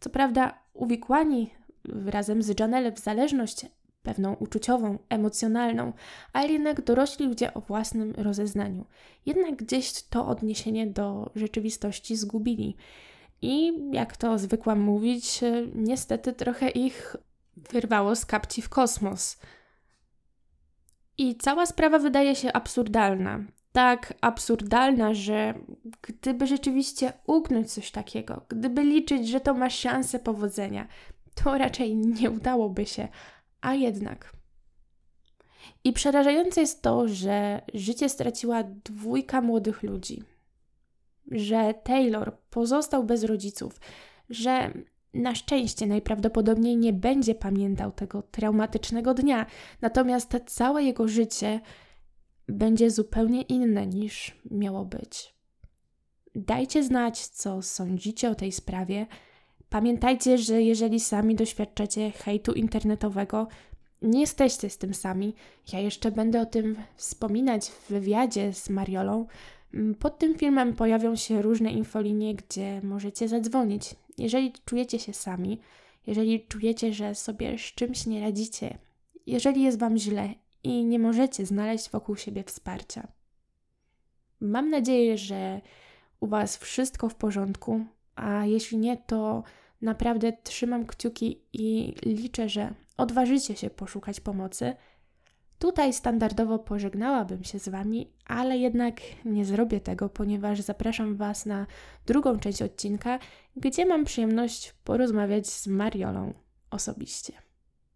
[0.00, 1.50] co prawda uwikłani
[2.06, 3.66] razem z Janelle w zależność
[4.02, 5.92] pewną uczuciową, emocjonalną,
[6.32, 8.84] ale jednak dorośli ludzie o własnym rozeznaniu.
[9.26, 12.76] Jednak gdzieś to odniesienie do rzeczywistości zgubili.
[13.42, 15.40] I jak to zwykłam mówić,
[15.74, 17.16] niestety trochę ich
[17.56, 19.36] wyrwało z kapci w kosmos.
[21.18, 23.44] I cała sprawa wydaje się absurdalna.
[23.72, 25.54] Tak absurdalna, że
[26.02, 30.88] gdyby rzeczywiście ugnąć coś takiego, gdyby liczyć, że to ma szansę powodzenia,
[31.34, 33.08] to raczej nie udałoby się,
[33.60, 34.36] a jednak.
[35.84, 40.22] I przerażające jest to, że życie straciła dwójka młodych ludzi,
[41.30, 43.80] że Taylor pozostał bez rodziców,
[44.30, 44.70] że
[45.16, 49.46] Na szczęście najprawdopodobniej nie będzie pamiętał tego traumatycznego dnia,
[49.80, 51.60] natomiast całe jego życie
[52.48, 55.34] będzie zupełnie inne niż miało być.
[56.34, 59.06] Dajcie znać, co sądzicie o tej sprawie.
[59.68, 63.48] Pamiętajcie, że jeżeli sami doświadczacie hejtu internetowego,
[64.02, 65.34] nie jesteście z tym sami.
[65.72, 69.26] Ja jeszcze będę o tym wspominać w wywiadzie z Mariolą.
[69.76, 73.94] Mm, pod tym filmem pojawią się różne infolinie, gdzie możecie zadzwonić.
[74.18, 75.60] Jeżeli czujecie się sami,
[76.06, 78.78] jeżeli czujecie, że sobie z czymś nie radzicie,
[79.26, 83.08] jeżeli jest Wam źle i nie możecie znaleźć wokół siebie wsparcia.
[84.40, 85.60] Mam nadzieję, że
[86.20, 89.42] u Was wszystko w porządku, a jeśli nie, to
[89.82, 94.74] naprawdę trzymam kciuki i liczę, że odważycie się poszukać pomocy.
[95.58, 101.66] Tutaj standardowo pożegnałabym się z Wami, ale jednak nie zrobię tego, ponieważ zapraszam Was na
[102.06, 103.18] drugą część odcinka,
[103.56, 106.34] gdzie mam przyjemność porozmawiać z Mariolą
[106.70, 107.32] osobiście.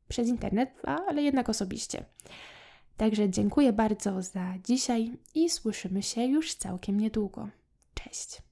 [0.08, 0.70] Przez internet,
[1.08, 2.04] ale jednak osobiście.
[2.96, 7.48] Także dziękuję bardzo za dzisiaj i słyszymy się już całkiem niedługo.
[7.94, 8.49] Cześć.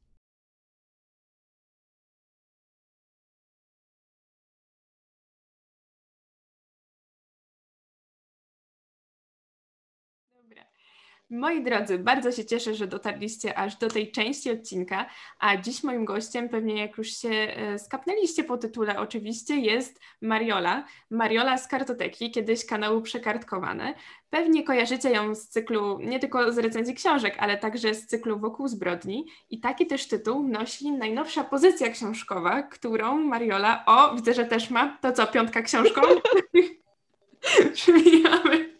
[11.31, 15.07] Moi drodzy, bardzo się cieszę, że dotarliście aż do tej części odcinka,
[15.39, 20.85] a dziś moim gościem, pewnie jak już się e, skapnęliście po tytule oczywiście, jest Mariola.
[21.11, 23.95] Mariola z Kartoteki, kiedyś kanału Przekartkowane.
[24.31, 28.68] Pewnie kojarzycie ją z cyklu, nie tylko z recenzji książek, ale także z cyklu Wokół
[28.68, 29.26] zbrodni.
[29.51, 34.99] I taki też tytuł nosi najnowsza pozycja książkowa, którą Mariola, o, widzę, że też ma,
[35.01, 36.01] to co, piątka książką?
[37.74, 38.79] Przybijamy.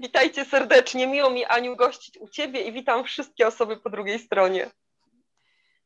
[0.00, 4.70] Witajcie serdecznie, miło mi Aniu gościć u Ciebie i witam wszystkie osoby po drugiej stronie.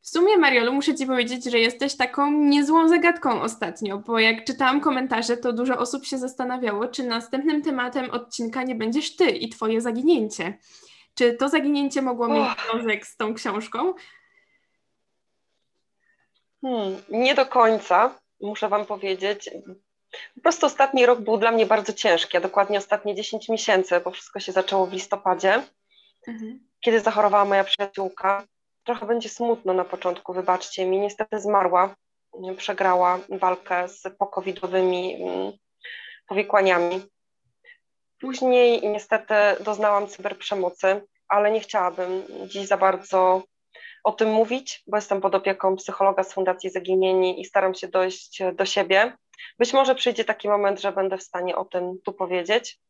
[0.00, 4.80] W sumie, Mariolu, muszę Ci powiedzieć, że jesteś taką niezłą zagadką ostatnio, bo jak czytałam
[4.80, 9.80] komentarze, to dużo osób się zastanawiało, czy następnym tematem odcinka nie będziesz Ty i Twoje
[9.80, 10.58] zaginięcie.
[11.14, 13.94] Czy to zaginięcie mogło mieć związek z tą książką?
[16.60, 19.50] Hmm, nie do końca, muszę Wam powiedzieć.
[20.34, 24.10] Po prostu ostatni rok był dla mnie bardzo ciężki, a dokładnie ostatnie 10 miesięcy, bo
[24.10, 25.62] wszystko się zaczęło w listopadzie,
[26.28, 26.60] mhm.
[26.80, 28.44] kiedy zachorowała moja przyjaciółka.
[28.84, 31.00] Trochę będzie smutno na początku, wybaczcie mi.
[31.00, 31.94] Niestety zmarła,
[32.56, 35.52] przegrała walkę z pokowidowymi mm,
[36.28, 37.02] powikłaniami.
[38.20, 43.42] Później niestety doznałam cyberprzemocy, ale nie chciałabym dziś za bardzo
[44.04, 48.42] o tym mówić, bo jestem pod opieką psychologa z Fundacji Zaginieni i staram się dojść
[48.54, 49.16] do siebie.
[49.58, 52.80] Być może przyjdzie taki moment, że będę w stanie o tym tu powiedzieć.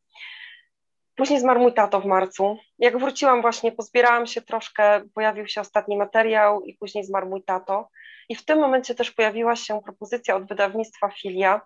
[1.16, 2.58] Później zmarł mój tato w marcu.
[2.78, 7.88] Jak wróciłam właśnie, pozbierałam się troszkę, pojawił się ostatni materiał i później zmarł mój tato.
[8.28, 11.60] I w tym momencie też pojawiła się propozycja od wydawnictwa Filia,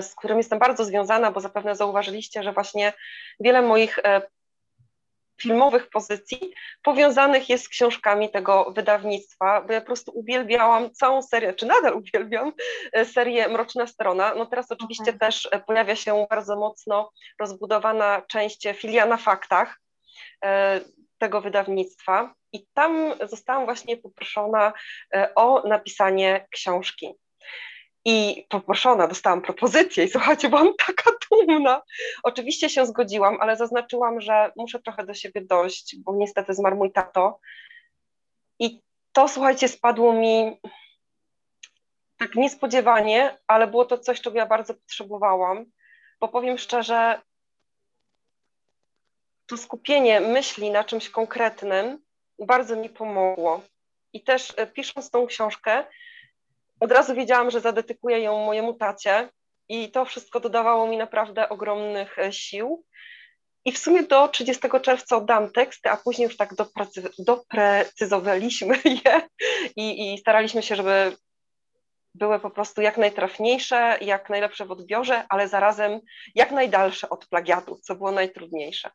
[0.00, 2.92] z którym jestem bardzo związana, bo zapewne zauważyliście, że właśnie
[3.40, 4.22] wiele moich e,
[5.42, 11.54] filmowych pozycji powiązanych jest z książkami tego wydawnictwa, bo ja po prostu uwielbiałam całą serię,
[11.54, 12.52] czy nadal uwielbiam
[12.92, 14.34] e, serię Mroczna Strona.
[14.34, 15.18] No teraz oczywiście okay.
[15.18, 17.10] też e, pojawia się bardzo mocno
[17.40, 19.80] rozbudowana część filia na faktach
[20.44, 20.80] e,
[21.18, 24.72] tego wydawnictwa i tam zostałam właśnie poproszona
[25.34, 27.14] o napisanie książki
[28.04, 31.82] i poproszona, dostałam propozycję i słuchajcie, byłam taka dumna.
[32.22, 36.92] Oczywiście się zgodziłam, ale zaznaczyłam, że muszę trochę do siebie dojść, bo niestety zmarł mój
[36.92, 37.40] tato.
[38.58, 40.60] I to, słuchajcie, spadło mi
[42.16, 45.64] tak niespodziewanie, ale było to coś, czego ja bardzo potrzebowałam,
[46.20, 47.20] bo powiem szczerze,
[49.46, 51.98] to skupienie myśli na czymś konkretnym
[52.38, 53.62] bardzo mi pomogło.
[54.12, 55.84] I też e, pisząc tą książkę,
[56.80, 59.28] od razu wiedziałam, że zadedykuję ją mojemu tacie
[59.68, 62.84] i to wszystko dodawało mi naprawdę ogromnych e, sił.
[63.64, 69.20] I w sumie do 30 czerwca oddam teksty, a później już tak doprecy, doprecyzowaliśmy je
[69.76, 71.16] i, i staraliśmy się, żeby
[72.14, 76.00] były po prostu jak najtrafniejsze, jak najlepsze w odbiorze, ale zarazem
[76.34, 78.90] jak najdalsze od plagiatu, co było najtrudniejsze.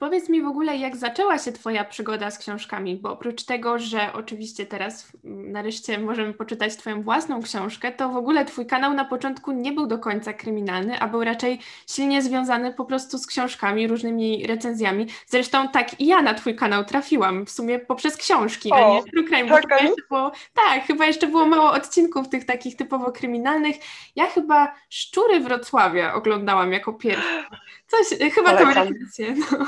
[0.00, 4.12] Powiedz mi w ogóle, jak zaczęła się Twoja przygoda z książkami, bo oprócz tego, że
[4.12, 9.52] oczywiście teraz nareszcie możemy poczytać Twoją własną książkę, to w ogóle Twój kanał na początku
[9.52, 14.46] nie był do końca kryminalny, a był raczej silnie związany po prostu z książkami, różnymi
[14.46, 15.06] recenzjami.
[15.26, 19.02] Zresztą tak i ja na Twój kanał trafiłam, w sumie poprzez książki, o, a nie
[19.02, 22.76] True Crime, bo tak, chyba jeszcze było, tak, chyba jeszcze było mało odcinków tych takich
[22.76, 23.76] typowo kryminalnych.
[24.16, 27.48] Ja chyba Szczury Wrocławia oglądałam jako pierwsza.
[27.90, 29.34] Coś, chyba to rację.
[29.50, 29.66] No.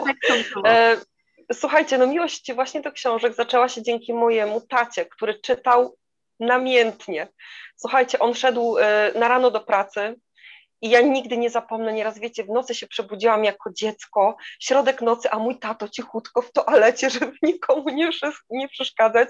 [0.06, 0.16] Tak
[0.66, 0.96] e,
[1.52, 5.96] słuchajcie, no miłość właśnie do książek zaczęła się dzięki mojemu tacie, który czytał
[6.40, 7.28] namiętnie.
[7.76, 8.76] Słuchajcie, on szedł
[9.14, 10.14] na rano do pracy,
[10.80, 15.30] i ja nigdy nie zapomnę, nieraz wiecie, w nocy się przebudziłam jako dziecko, środek nocy,
[15.30, 18.10] a mój tato cichutko w toalecie, żeby nikomu nie,
[18.50, 19.28] nie przeszkadzać,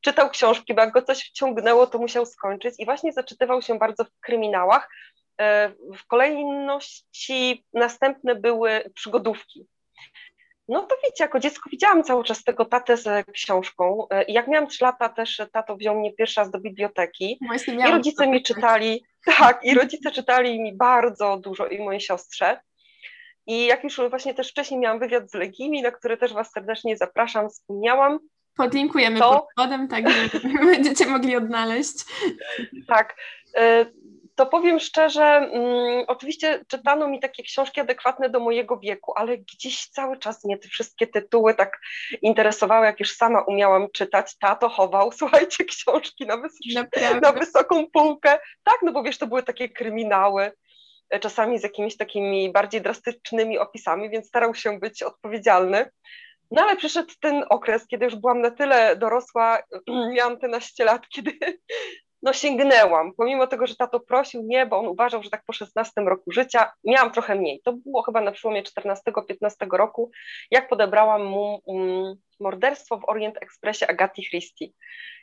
[0.00, 4.04] czytał książki, bo jak go coś wciągnęło, to musiał skończyć i właśnie zaczytywał się bardzo
[4.04, 4.88] w kryminałach.
[5.40, 9.66] E, w kolejności następne były przygodówki.
[10.68, 14.48] No to wiecie, jako dziecko widziałam cały czas tego tatę z książką e, i jak
[14.48, 19.04] miałam 3 lata też tato wziął mnie pierwszy raz do biblioteki i rodzice mi czytali,
[19.38, 22.60] tak, i rodzice czytali mi bardzo dużo i mojej siostrze.
[23.46, 26.96] I jak już właśnie też wcześniej miałam wywiad z Legimi, na który też Was serdecznie
[26.96, 28.18] zapraszam, wspomniałam.
[28.56, 29.30] Podlinkujemy to...
[29.30, 32.04] pod spodem, tak, że będziecie mogli odnaleźć.
[32.88, 33.16] Tak.
[34.38, 39.88] To powiem szczerze, mm, oczywiście czytano mi takie książki adekwatne do mojego wieku, ale gdzieś
[39.88, 41.78] cały czas mnie te wszystkie tytuły tak
[42.22, 44.38] interesowały, jak już sama umiałam czytać.
[44.38, 48.38] Tato chował, słuchajcie, książki na, wys- na wysoką półkę.
[48.64, 50.52] Tak, no bo wiesz, to były takie kryminały,
[51.10, 55.90] e, czasami z jakimiś takimi bardziej drastycznymi opisami, więc starał się być odpowiedzialny.
[56.50, 59.62] No ale przyszedł ten okres, kiedy już byłam na tyle dorosła,
[60.14, 61.38] miałam te naście lat, kiedy
[62.22, 66.00] no sięgnęłam, pomimo tego, że tato prosił nie, bo on uważał, że tak po 16
[66.00, 67.60] roku życia miałam trochę mniej.
[67.64, 68.96] To było chyba na przełomie 14-15
[69.72, 70.10] roku,
[70.50, 74.66] jak podebrałam mu um, morderstwo w Orient Expressie Agaty Christie.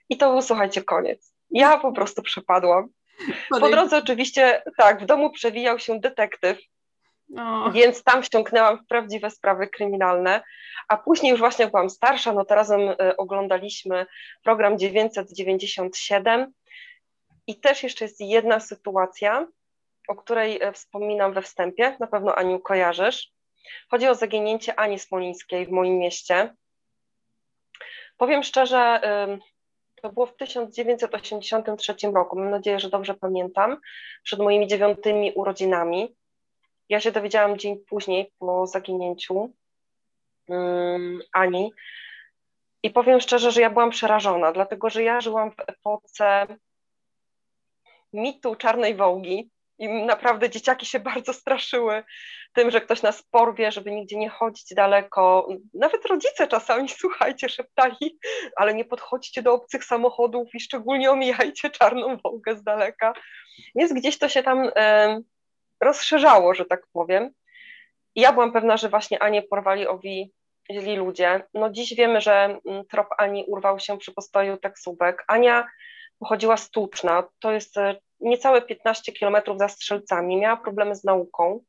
[0.09, 1.33] I to był, słuchajcie, koniec.
[1.51, 2.87] Ja po prostu przepadłam.
[3.49, 6.57] Po drodze oczywiście, tak, w domu przewijał się detektyw,
[7.73, 10.41] Więc tam wciągnęłam w prawdziwe sprawy kryminalne,
[10.87, 14.05] a później już właśnie byłam starsza, no to razem y, oglądaliśmy
[14.43, 16.53] program 997
[17.47, 19.47] i też jeszcze jest jedna sytuacja,
[20.07, 23.31] o której e, wspominam we wstępie, na pewno Aniu kojarzysz.
[23.91, 26.55] Chodzi o zaginięcie Ani Smolińskiej w moim mieście.
[28.17, 29.01] Powiem szczerze,
[30.01, 33.77] to było w 1983 roku, mam nadzieję, że dobrze pamiętam,
[34.23, 36.15] przed moimi dziewiątymi urodzinami.
[36.89, 39.53] Ja się dowiedziałam dzień później po zaginięciu
[41.33, 41.73] Ani
[42.83, 46.47] i powiem szczerze, że ja byłam przerażona, dlatego że ja żyłam w epoce
[48.13, 52.03] mitu czarnej wołgi i naprawdę dzieciaki się bardzo straszyły
[52.53, 55.47] tym, że ktoś nas porwie, żeby nigdzie nie chodzić daleko.
[55.73, 58.19] Nawet rodzice czasami, słuchajcie, szeptali,
[58.55, 63.13] ale nie podchodźcie do obcych samochodów i szczególnie omijajcie czarną wołgę z daleka.
[63.75, 64.71] Więc gdzieś to się tam
[65.81, 67.31] rozszerzało, że tak powiem.
[68.15, 70.33] I ja byłam pewna, że właśnie Anię porwali owi
[70.71, 71.43] źli ludzie.
[71.53, 75.23] No dziś wiemy, że mm, trop Ani urwał się przy postoju taksówek.
[75.27, 75.67] Ania
[76.19, 81.59] pochodziła z Tuczna, to jest e, niecałe 15 kilometrów za Strzelcami, miała problemy z nauką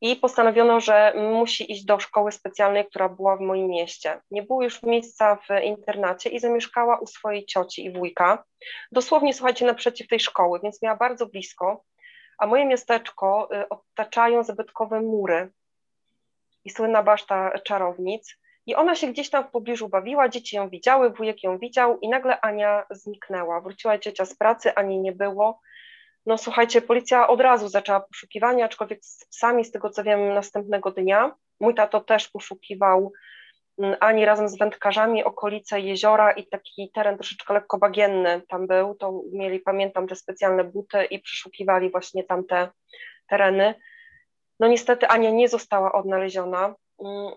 [0.00, 4.20] i postanowiono, że musi iść do szkoły specjalnej, która była w moim mieście.
[4.30, 8.44] Nie było już miejsca w internacie i zamieszkała u swojej cioci i wujka,
[8.92, 11.84] dosłownie, słuchajcie, naprzeciw tej szkoły, więc miała bardzo blisko,
[12.44, 15.52] a moje miasteczko e, otaczają zabytkowe mury
[16.64, 18.36] i słynna baszta czarownic,
[18.66, 22.08] i ona się gdzieś tam w pobliżu bawiła, dzieci ją widziały, wujek ją widział i
[22.08, 23.60] nagle Ania zniknęła.
[23.60, 25.60] Wróciła ciocia z pracy, Ani nie było.
[26.26, 30.90] No słuchajcie, policja od razu zaczęła poszukiwania, aczkolwiek z psami, z tego co wiem, następnego
[30.90, 31.34] dnia.
[31.60, 33.12] Mój tato też poszukiwał
[34.00, 39.22] Ani razem z wędkarzami okolice jeziora i taki teren troszeczkę lekko bagienny tam był, to
[39.32, 42.68] mieli, pamiętam, te specjalne buty i przeszukiwali właśnie tamte
[43.28, 43.74] tereny.
[44.60, 46.74] No niestety Ania nie została odnaleziona.
[47.04, 47.32] Mm,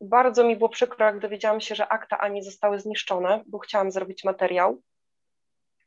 [0.00, 4.24] bardzo mi było przykro, jak dowiedziałam się, że akta Ani zostały zniszczone, bo chciałam zrobić
[4.24, 4.80] materiał,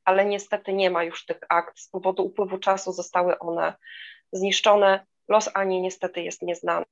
[0.06, 1.80] ale niestety nie ma już tych akt.
[1.80, 3.74] Z powodu upływu czasu zostały one
[4.32, 5.06] zniszczone.
[5.28, 6.86] Los Ani niestety jest nieznany.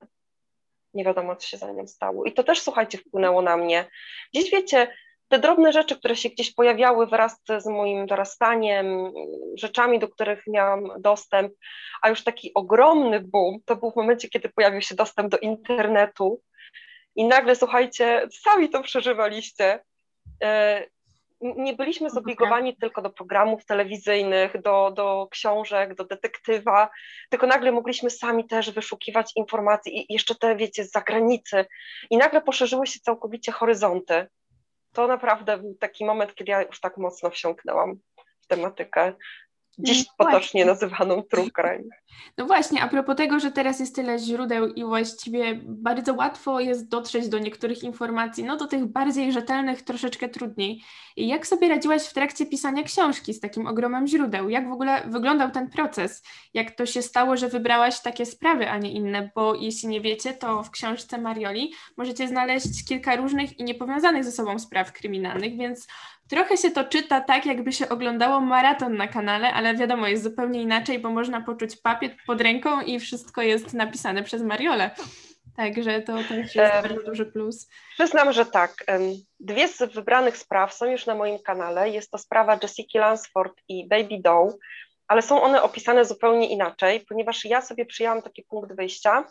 [0.94, 2.26] Nie wiadomo, co się za nią stało.
[2.26, 3.86] I to też, słuchajcie, wpłynęło na mnie.
[4.36, 4.94] Dziś wiecie,
[5.28, 9.12] te drobne rzeczy, które się gdzieś pojawiały wraz z moim dorastaniem,
[9.58, 11.54] rzeczami, do których miałam dostęp,
[12.02, 16.42] a już taki ogromny boom, to był w momencie, kiedy pojawił się dostęp do internetu,
[17.16, 19.80] i nagle, słuchajcie, sami to przeżywaliście.
[21.42, 26.90] Nie byliśmy zobligowani tylko do programów telewizyjnych, do, do książek, do detektywa,
[27.30, 31.66] tylko nagle mogliśmy sami też wyszukiwać informacji i jeszcze te, wiecie, z zagranicy.
[32.10, 34.28] I nagle poszerzyły się całkowicie horyzonty.
[34.94, 37.96] To naprawdę był taki moment, kiedy ja już tak mocno wsiąknęłam
[38.42, 39.14] w tematykę
[39.80, 41.90] dziś no potocznie nazywaną true crime.
[42.38, 46.88] No właśnie, a propos tego, że teraz jest tyle źródeł i właściwie bardzo łatwo jest
[46.88, 50.84] dotrzeć do niektórych informacji, no do tych bardziej rzetelnych troszeczkę trudniej.
[51.16, 54.50] I jak sobie radziłaś w trakcie pisania książki z takim ogromem źródeł?
[54.50, 56.24] Jak w ogóle wyglądał ten proces?
[56.54, 59.32] Jak to się stało, że wybrałaś takie sprawy, a nie inne?
[59.36, 64.32] Bo jeśli nie wiecie, to w książce Marioli możecie znaleźć kilka różnych i niepowiązanych ze
[64.32, 65.88] sobą spraw kryminalnych, więc
[66.32, 70.62] trochę się to czyta tak, jakby się oglądało maraton na kanale, ale wiadomo, jest zupełnie
[70.62, 74.92] inaczej, bo można poczuć papier pod ręką i wszystko jest napisane przez Mariolę.
[75.58, 77.70] Także to też jest um, bardzo duży plus.
[77.94, 78.86] Przyznam, że tak.
[79.40, 81.90] Dwie z wybranych spraw są już na moim kanale.
[81.90, 84.54] Jest to sprawa Jessica Lansford i Baby Doe,
[85.08, 89.24] ale są one opisane zupełnie inaczej, ponieważ ja sobie przyjęłam taki punkt wyjścia,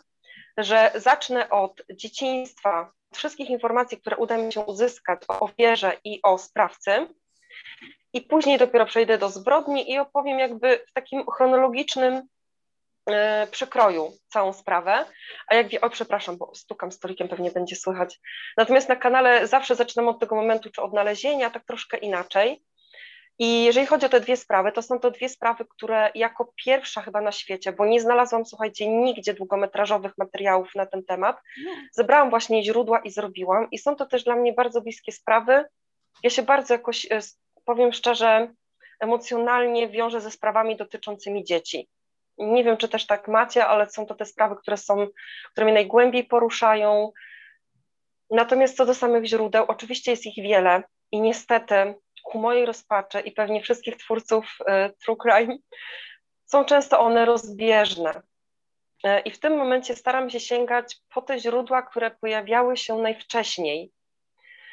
[0.57, 6.37] że zacznę od dzieciństwa, wszystkich informacji, które uda mi się uzyskać o ofierze i o
[6.37, 7.07] sprawcy,
[8.13, 12.21] i później dopiero przejdę do zbrodni i opowiem jakby w takim chronologicznym
[13.09, 15.05] e, przekroju całą sprawę.
[15.47, 18.19] A jak wie, o przepraszam, bo stukam stolikiem, pewnie będzie słychać.
[18.57, 22.63] Natomiast na kanale zawsze zaczynam od tego momentu czy odnalezienia, tak troszkę inaczej.
[23.41, 27.01] I jeżeli chodzi o te dwie sprawy, to są to dwie sprawy, które jako pierwsza
[27.01, 31.41] chyba na świecie, bo nie znalazłam, słuchajcie, nigdzie długometrażowych materiałów na ten temat,
[31.91, 33.67] zebrałam właśnie źródła i zrobiłam.
[33.71, 35.65] I są to też dla mnie bardzo bliskie sprawy.
[36.23, 37.19] Ja się bardzo jakoś, e,
[37.65, 38.53] powiem szczerze,
[38.99, 41.89] emocjonalnie wiążę ze sprawami dotyczącymi dzieci.
[42.37, 45.07] Nie wiem, czy też tak macie, ale są to te sprawy, które są,
[45.51, 47.11] które mnie najgłębiej poruszają.
[48.29, 53.31] Natomiast co do samych źródeł, oczywiście jest ich wiele i niestety ku mojej rozpaczy i
[53.31, 55.57] pewnie wszystkich twórców e, true crime,
[56.45, 58.21] są często one rozbieżne.
[59.03, 63.91] E, I w tym momencie staram się sięgać po te źródła, które pojawiały się najwcześniej,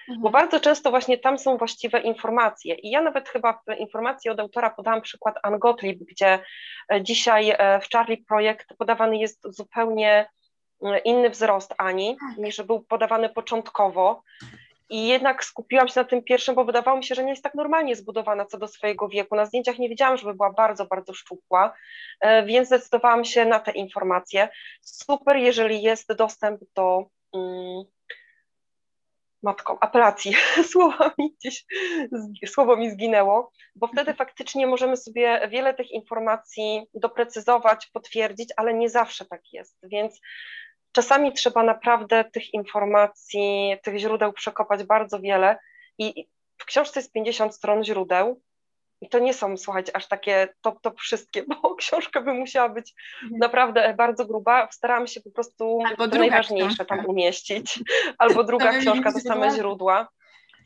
[0.09, 0.21] mhm.
[0.23, 2.75] bo bardzo często właśnie tam są właściwe informacje.
[2.75, 6.39] I ja nawet chyba w informacji od autora podałam przykład Ann Gottlieb, gdzie
[6.93, 10.29] e, dzisiaj w Charlie Projekt podawany jest zupełnie
[11.05, 12.39] inny wzrost Ani, tak.
[12.39, 14.23] niż był podawany początkowo.
[14.91, 17.55] I jednak skupiłam się na tym pierwszym, bo wydawało mi się, że nie jest tak
[17.55, 19.37] normalnie zbudowana co do swojego wieku.
[19.37, 21.75] Na zdjęciach nie wiedziałam, żeby była bardzo, bardzo szczupła,
[22.21, 24.49] e, więc zdecydowałam się na te informacje.
[24.81, 27.85] Super, jeżeli jest dostęp do um,
[29.43, 30.35] matką, apelacji,
[30.73, 31.65] słowo mi gdzieś,
[32.47, 38.91] słowo mi zginęło, bo wtedy faktycznie możemy sobie wiele tych informacji doprecyzować, potwierdzić, ale nie
[38.91, 40.21] zawsze tak jest, więc
[40.93, 45.59] czasami trzeba naprawdę tych informacji, tych źródeł przekopać bardzo wiele
[45.99, 46.29] i
[46.59, 48.41] w książce jest 50 stron źródeł
[49.01, 52.95] i to nie są, słuchajcie, aż takie top, top wszystkie, bo książka by musiała być
[53.23, 53.39] mhm.
[53.39, 54.69] naprawdę bardzo gruba.
[54.71, 55.79] Starałam się po prostu
[56.13, 56.97] najważniejsze książka.
[56.97, 57.81] tam umieścić.
[58.19, 60.09] Albo druga książka, to same źródła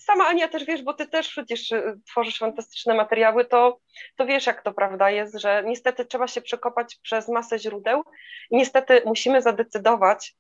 [0.05, 3.79] sama Ania też wiesz, bo ty też przecież y, tworzysz fantastyczne materiały, to,
[4.17, 8.05] to wiesz jak to prawda jest, że niestety trzeba się przekopać przez masę źródeł
[8.51, 10.35] i niestety musimy zadecydować,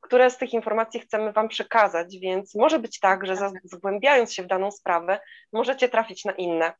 [0.00, 4.46] które z tych informacji chcemy Wam przekazać, więc może być tak, że zgłębiając się w
[4.46, 5.20] daną sprawę,
[5.52, 6.72] możecie trafić na inne.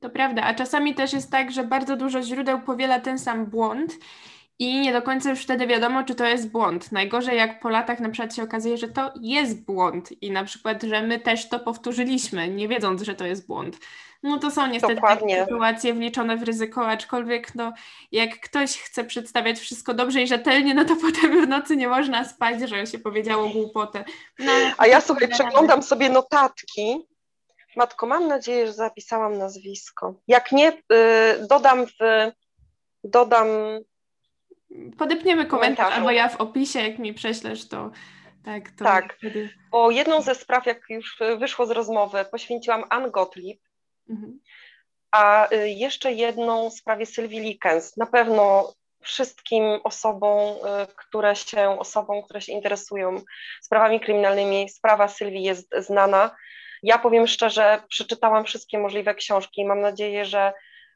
[0.00, 3.92] To prawda, a czasami też jest tak, że bardzo dużo źródeł powiela ten sam błąd
[4.58, 6.92] i nie do końca już wtedy wiadomo, czy to jest błąd.
[6.92, 10.82] Najgorzej, jak po latach na przykład się okazuje, że to jest błąd i na przykład,
[10.82, 13.78] że my też to powtórzyliśmy, nie wiedząc, że to jest błąd.
[14.22, 17.72] No to są niestety takie sytuacje wliczone w ryzyko, aczkolwiek no,
[18.12, 22.24] jak ktoś chce przedstawiać wszystko dobrze i rzetelnie, no to potem w nocy nie można
[22.24, 24.04] spać, że się powiedziało głupotę.
[24.38, 27.06] No, A ja sobie przeglądam sobie notatki.
[27.76, 30.14] Matko, mam nadzieję, że zapisałam nazwisko.
[30.28, 32.30] Jak nie, yy, dodam w,
[33.04, 33.48] dodam
[34.98, 37.90] Podepniemy komentarz, albo ja w opisie, jak mi prześlesz, to
[38.44, 38.70] tak.
[38.70, 39.50] To tak, wtedy...
[39.70, 43.58] bo jedną ze spraw, jak już wyszło z rozmowy, poświęciłam Ann Gottlieb,
[44.10, 44.40] mhm.
[45.10, 47.96] a y, jeszcze jedną sprawie Sylwii Likens.
[47.96, 53.20] Na pewno wszystkim osobom, y, które się, osobom, które się interesują
[53.62, 56.36] sprawami kryminalnymi, sprawa Sylwii jest znana.
[56.82, 60.52] Ja powiem szczerze, przeczytałam wszystkie możliwe książki i mam nadzieję, że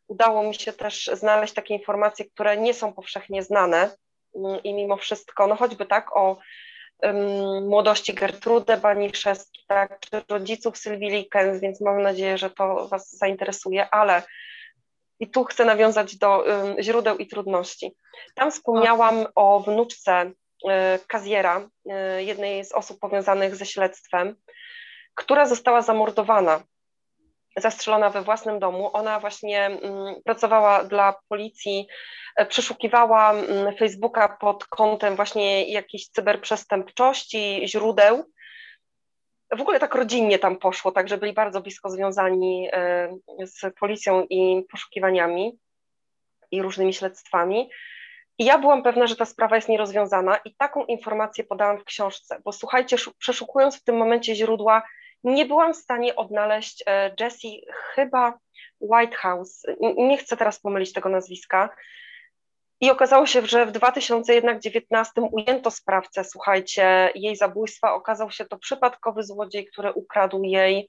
[0.09, 3.91] udało mi się też znaleźć takie informacje, które nie są powszechnie znane
[4.37, 6.39] mm, i mimo wszystko, no choćby tak o
[7.03, 13.11] um, młodości Gertrude Baniszewskiej, tak, czy rodziców Sylwii Likens, więc mam nadzieję, że to Was
[13.11, 14.23] zainteresuje, ale
[15.21, 17.97] i tu chcę nawiązać do um, źródeł i trudności.
[18.35, 20.67] Tam wspomniałam o wnuczce y,
[21.07, 21.61] Kaziera,
[22.19, 24.37] y, jednej z osób powiązanych ze śledztwem,
[25.15, 26.61] która została zamordowana
[27.57, 28.91] zastrzelona we własnym domu.
[28.93, 31.87] Ona właśnie mm, pracowała dla policji,
[32.37, 38.25] e, przeszukiwała mm, Facebooka pod kątem właśnie jakiejś cyberprzestępczości, źródeł.
[39.57, 44.65] W ogóle tak rodzinnie tam poszło, także byli bardzo blisko związani e, z policją i
[44.71, 45.59] poszukiwaniami
[46.51, 47.71] i różnymi śledztwami.
[48.39, 52.41] I ja byłam pewna, że ta sprawa jest nierozwiązana i taką informację podałam w książce,
[52.45, 54.83] bo słuchajcie, przeszukując w tym momencie źródła,
[55.25, 58.39] nie byłam w stanie odnaleźć e, Jessie chyba
[58.81, 59.63] Whitehouse,
[59.97, 61.71] nie chcę teraz pomylić tego nazwiska.
[62.81, 67.95] I okazało się, że w 2019 ujęto sprawcę, słuchajcie, jej zabójstwa.
[67.95, 70.89] Okazał się to przypadkowy złodziej, który ukradł jej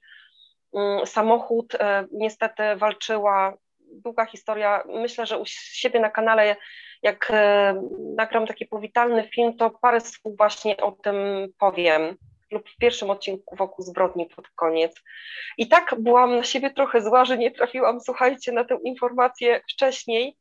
[0.74, 1.76] mm, samochód,
[2.12, 3.56] niestety walczyła,
[3.92, 6.56] długa historia, myślę, że u siebie na kanale,
[7.02, 7.32] jak
[8.16, 11.16] nagram taki powitalny film, to parę słów właśnie o tym
[11.58, 12.16] powiem,
[12.50, 15.00] lub w pierwszym odcinku wokół zbrodni pod koniec.
[15.58, 20.36] I tak byłam na siebie trochę zła, że nie trafiłam, słuchajcie, na tę informację wcześniej,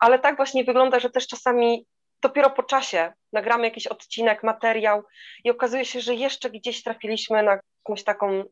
[0.00, 1.86] ale tak właśnie wygląda, że też czasami
[2.22, 5.02] dopiero po czasie nagramy jakiś odcinek, materiał
[5.44, 8.44] i okazuje się, że jeszcze gdzieś trafiliśmy na jakąś taką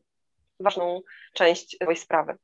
[0.59, 1.01] ważną
[1.33, 2.37] część tej sprawy.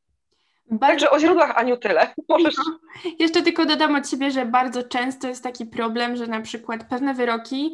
[0.72, 0.88] Bardzo...
[0.88, 2.14] Także o źródłach Aniu tyle.
[2.30, 2.56] Możesz...
[2.58, 2.80] No.
[3.20, 7.14] Jeszcze tylko dodam od siebie, że bardzo często jest taki problem, że na przykład pewne
[7.14, 7.74] wyroki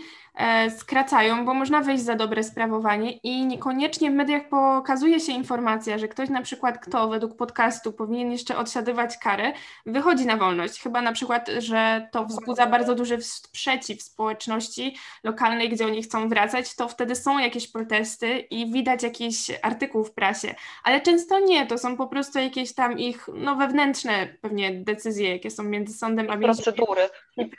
[0.78, 6.08] skracają, bo można wyjść za dobre sprawowanie i niekoniecznie w mediach pokazuje się informacja, że
[6.08, 9.54] ktoś na przykład, kto według podcastu powinien jeszcze odsiadywać karę,
[9.86, 10.82] wychodzi na wolność.
[10.82, 16.76] Chyba na przykład, że to wzbudza bardzo duży sprzeciw społeczności lokalnej, gdzie oni chcą wracać,
[16.76, 21.78] to wtedy są jakieś protesty i widać jakiś artykuł w prasie, ale często nie, to
[21.78, 26.38] są po prostu jakieś tam ich no, wewnętrzne pewnie decyzje, jakie są między sądem a
[26.38, 26.56] więźniem.
[26.56, 27.10] Procedury.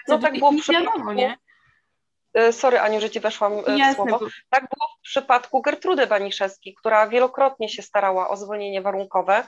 [0.09, 1.13] No tak było w przypadku...
[1.13, 1.44] Nie?
[2.35, 4.19] E, sorry Aniu, że Ci weszłam e, w słowo.
[4.51, 9.45] Tak było w przypadku Gertrudy Baniszewskiej, która wielokrotnie się starała o zwolnienie warunkowe,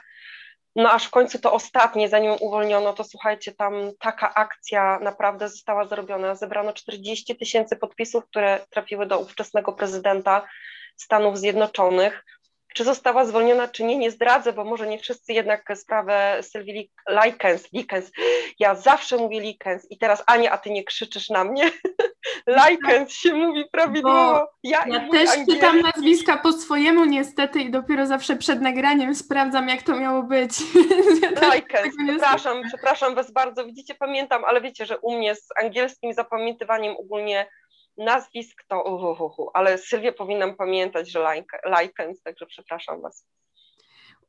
[0.77, 5.85] no aż w końcu to ostatnie, zanim uwolniono, to słuchajcie, tam taka akcja naprawdę została
[5.85, 6.35] zrobiona.
[6.35, 10.49] Zebrano 40 tysięcy podpisów, które trafiły do ówczesnego prezydenta
[10.97, 12.25] Stanów Zjednoczonych.
[12.77, 16.91] Czy została zwolniona, czy nie, nie zdradzę, bo może nie wszyscy jednak sprawę Sylwii
[17.25, 18.11] Likens, Likens,
[18.59, 21.71] ja zawsze mówię Likens i teraz Ania, a ty nie krzyczysz na mnie.
[22.69, 24.49] Likens się mówi prawidłowo.
[24.63, 29.83] Ja, ja też czytam nazwiska po swojemu niestety i dopiero zawsze przed nagraniem sprawdzam, jak
[29.83, 30.51] to miało być.
[31.23, 36.13] ja Likens, przepraszam, przepraszam was bardzo, widzicie, pamiętam, ale wiecie, że u mnie z angielskim
[36.13, 37.47] zapamiętywaniem ogólnie
[37.97, 41.27] nazwisk to uhuhu, ale Sylwię powinnam pamiętać, że
[41.81, 43.27] Likens, także przepraszam Was.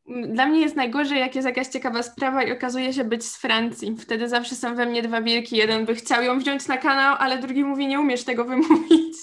[0.08, 3.96] Dla mnie jest najgorzej, jak jest jakaś ciekawa sprawa i okazuje się być z Francji.
[4.00, 5.58] Wtedy zawsze są we mnie dwa wielki.
[5.58, 9.18] Jeden by chciał ją wziąć na kanał, ale drugi mówi, nie umiesz tego wymówić.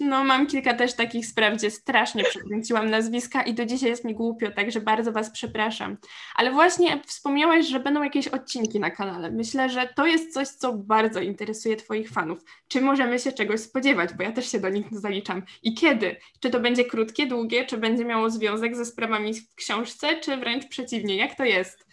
[0.00, 4.14] No, mam kilka też takich spraw, gdzie strasznie przekręciłam nazwiska i do dzisiaj jest mi
[4.14, 5.96] głupio, także bardzo Was przepraszam.
[6.34, 9.30] Ale właśnie wspomniałaś, że będą jakieś odcinki na kanale.
[9.30, 12.38] Myślę, że to jest coś, co bardzo interesuje Twoich fanów.
[12.68, 15.42] Czy możemy się czegoś spodziewać, bo ja też się do nich zaliczam.
[15.62, 16.16] I kiedy?
[16.40, 20.68] Czy to będzie krótkie, długie, czy będzie miało związek ze sprawami w książce, czy wręcz
[20.68, 21.16] przeciwnie?
[21.16, 21.86] Jak to jest?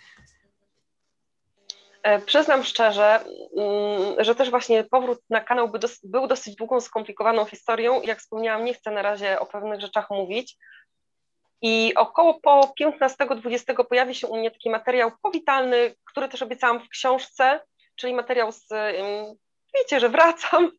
[2.03, 3.19] E, przyznam szczerze,
[3.57, 5.71] mm, że też właśnie powrót na kanał
[6.03, 8.01] był dosyć długą, skomplikowaną historią.
[8.01, 10.57] Jak wspomniałam, nie chcę na razie o pewnych rzeczach mówić.
[11.61, 16.89] I około po 15-20 pojawi się u mnie taki materiał powitalny, który też obiecałam w
[16.89, 17.59] książce,
[17.95, 18.67] czyli materiał z,
[19.78, 20.71] wiecie, że wracam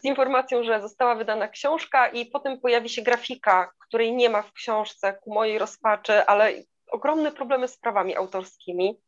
[0.00, 4.52] z informacją, że została wydana książka i potem pojawi się grafika, której nie ma w
[4.52, 6.52] książce ku mojej rozpaczy, ale
[6.90, 8.98] ogromne problemy z prawami autorskimi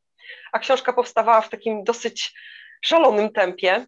[0.53, 2.35] a książka powstawała w takim dosyć
[2.83, 3.87] szalonym tempie.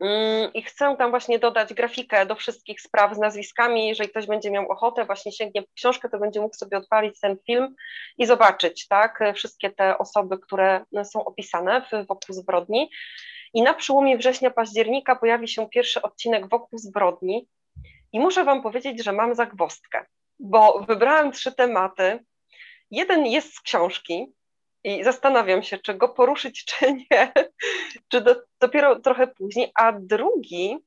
[0.00, 3.88] Mm, I chcę tam właśnie dodać grafikę do wszystkich spraw z nazwiskami.
[3.88, 7.36] Jeżeli ktoś będzie miał ochotę, właśnie sięgnie po książkę, to będzie mógł sobie odpalić ten
[7.46, 7.74] film
[8.18, 12.90] i zobaczyć, tak, wszystkie te osoby, które są opisane w wokół zbrodni.
[13.54, 17.48] I na przełomie września, października pojawi się pierwszy odcinek wokół zbrodni.
[18.12, 20.06] I muszę Wam powiedzieć, że mam zagwostkę,
[20.38, 22.24] bo wybrałam trzy tematy.
[22.90, 24.26] Jeden jest z książki,
[24.86, 27.32] i zastanawiam się, czy go poruszyć, czy nie,
[28.08, 29.70] czy do, dopiero trochę później.
[29.74, 30.78] A drugi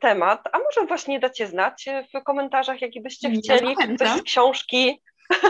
[0.00, 5.02] temat, a może właśnie dacie znać w komentarzach, jaki byście chcieli, ja ktoś z książki.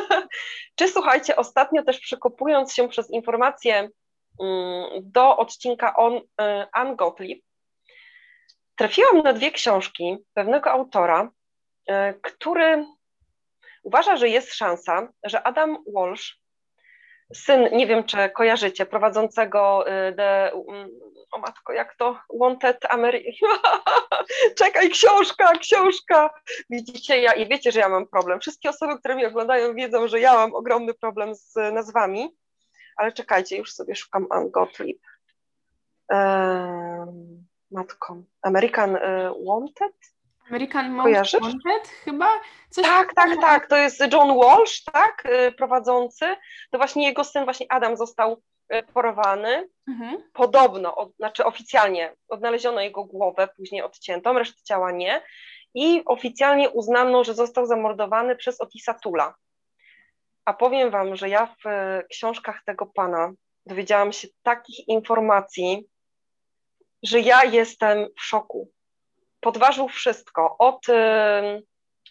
[0.77, 3.91] czy słuchajcie, ostatnio też przekopując się przez informacje
[4.41, 6.23] mm, do odcinka on y,
[6.73, 7.39] Ann Gottlieb,
[8.77, 11.31] trafiłam na dwie książki pewnego autora,
[11.91, 11.93] y,
[12.23, 12.87] który
[13.83, 16.43] uważa, że jest szansa, że Adam Walsh
[17.35, 20.89] syn, nie wiem czy kojarzycie, prowadzącego y, The, um,
[21.33, 23.47] o matko, jak to, Wanted America,
[24.59, 26.31] czekaj, książka, książka,
[26.71, 30.21] widzicie, ja, i wiecie, że ja mam problem, wszystkie osoby, które mnie oglądają wiedzą, że
[30.21, 32.37] ja mam ogromny problem z nazwami,
[32.97, 34.99] ale czekajcie, już sobie szukam Ann Gottlieb.
[37.71, 39.01] Matką, American y,
[39.47, 39.93] Wanted?
[40.51, 42.41] American Most Wanted chyba?
[42.71, 46.37] Coś tak, tak, tak, to jest John Walsh, tak, y, prowadzący.
[46.71, 48.43] To właśnie jego syn, właśnie Adam został
[48.75, 49.69] y, porwany.
[49.89, 50.23] Mhm.
[50.33, 55.23] Podobno, od, znaczy oficjalnie odnaleziono jego głowę, później odciętą, resztę ciała nie.
[55.75, 59.35] I oficjalnie uznano, że został zamordowany przez Otisa Tula.
[60.45, 63.33] A powiem Wam, że ja w y, książkach tego pana
[63.67, 65.87] dowiedziałam się takich informacji,
[67.03, 68.71] że ja jestem w szoku
[69.43, 70.87] podważył wszystko, od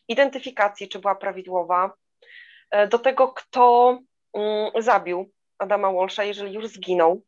[0.08, 1.94] identyfikacji, czy była prawidłowa,
[2.90, 3.98] do tego, kto
[4.34, 7.22] mm, zabił Adama Walsha, jeżeli już zginął.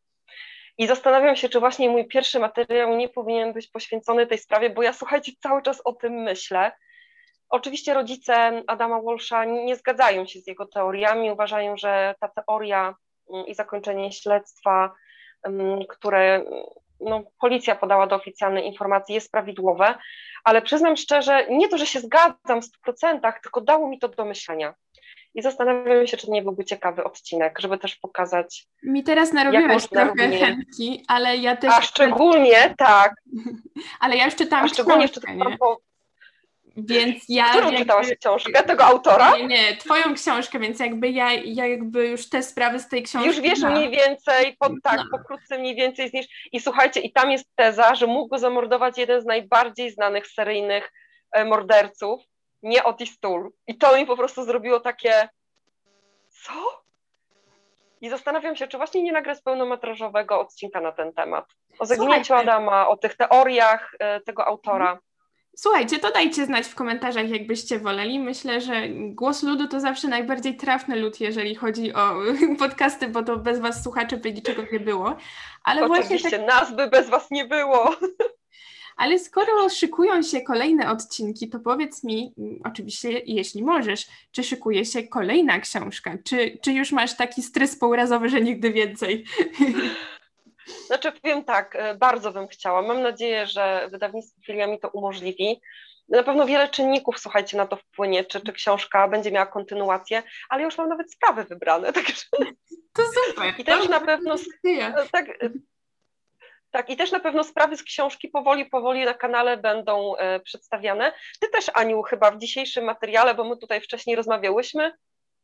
[0.77, 4.83] I zastanawiam się, czy właśnie mój pierwszy materiał nie powinien być poświęcony tej sprawie, bo
[4.83, 6.71] ja słuchajcie, cały czas o tym myślę.
[7.49, 12.95] Oczywiście rodzice Adama Walsha nie zgadzają się z jego teoriami, uważają, że ta teoria
[13.33, 14.93] mm, i zakończenie śledztwa,
[15.43, 16.45] mm, które
[16.99, 19.95] no, policja podała do oficjalnej informacji, jest prawidłowe,
[20.43, 24.25] ale przyznam szczerze, nie to, że się zgadzam w 100%, tylko dało mi to do
[24.25, 24.73] myślenia.
[25.35, 28.67] I zastanawiam się, czy to nie byłby ciekawy odcinek, żeby też pokazać.
[28.83, 31.73] Mi teraz narobiłaś trochę chętki, ale ja też.
[31.73, 33.13] A szczególnie, tak.
[33.99, 34.65] ale ja już czytałam.
[34.65, 35.57] A szczególnie książkę, jeszcze.
[36.77, 37.49] Więc ja.
[37.49, 37.79] Którą jakby...
[37.79, 39.37] czytałaś książkę tego autora?
[39.37, 43.27] Nie, nie, twoją książkę, więc jakby ja, ja jakby już te sprawy z tej książki.
[43.27, 45.17] Już wiesz mniej więcej, po, tak, no.
[45.17, 46.25] pokrótce mniej więcej znisz.
[46.51, 50.91] I słuchajcie, i tam jest teza, że mógł go zamordować jeden z najbardziej znanych seryjnych
[51.31, 52.21] e, morderców
[52.63, 53.51] nie Otis Tool.
[53.67, 55.29] I to mi po prostu zrobiło takie
[56.29, 56.83] co?
[58.01, 61.45] I zastanawiam się, czy właśnie nie nagrać pełnometrażowego odcinka na ten temat.
[61.79, 64.99] O zaginięciu Adama, o tych teoriach e, tego autora.
[65.55, 68.19] Słuchajcie, to dajcie znać w komentarzach, jakbyście woleli.
[68.19, 72.15] Myślę, że głos ludu to zawsze najbardziej trafny lud, jeżeli chodzi o
[72.59, 75.17] podcasty, bo to bez was słuchaczy by niczego nie było.
[75.63, 76.47] Ale Oczywiście, właśnie tak...
[76.47, 77.95] nas by bez was nie było.
[78.97, 82.33] Ale skoro szykują się kolejne odcinki, to powiedz mi,
[82.63, 86.17] oczywiście, jeśli możesz, czy szykuje się kolejna książka?
[86.23, 89.25] Czy, czy już masz taki stres pourazowy, że nigdy więcej?
[90.87, 92.81] Znaczy, powiem tak, e, bardzo bym chciała.
[92.81, 95.61] Mam nadzieję, że wydawnictwo Filia mi to umożliwi.
[96.09, 100.61] Na pewno wiele czynników, słuchajcie, na to wpłynie, czy, czy książka będzie miała kontynuację, ale
[100.61, 102.23] ja już mam nawet sprawy wybrane, także...
[102.93, 103.53] To super.
[103.57, 104.35] I też na pewno...
[105.11, 105.25] Tak,
[106.73, 111.13] tak, i też na pewno sprawy z książki powoli, powoli na kanale będą e, przedstawiane.
[111.39, 114.93] Ty też, Aniu, chyba w dzisiejszym materiale, bo my tutaj wcześniej rozmawiałyśmy, e,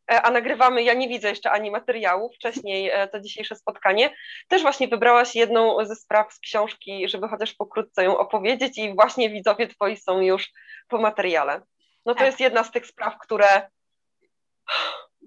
[0.10, 4.10] a nagrywamy, ja nie widzę jeszcze ani materiału, wcześniej e, to dzisiejsze spotkanie,
[4.48, 9.30] też właśnie wybrałaś jedną ze spraw z książki, żeby chociaż pokrótce ją opowiedzieć i właśnie
[9.30, 10.52] widzowie twoi są już
[10.88, 11.62] po materiale.
[12.06, 12.28] No to tak.
[12.28, 13.70] jest jedna z tych spraw, które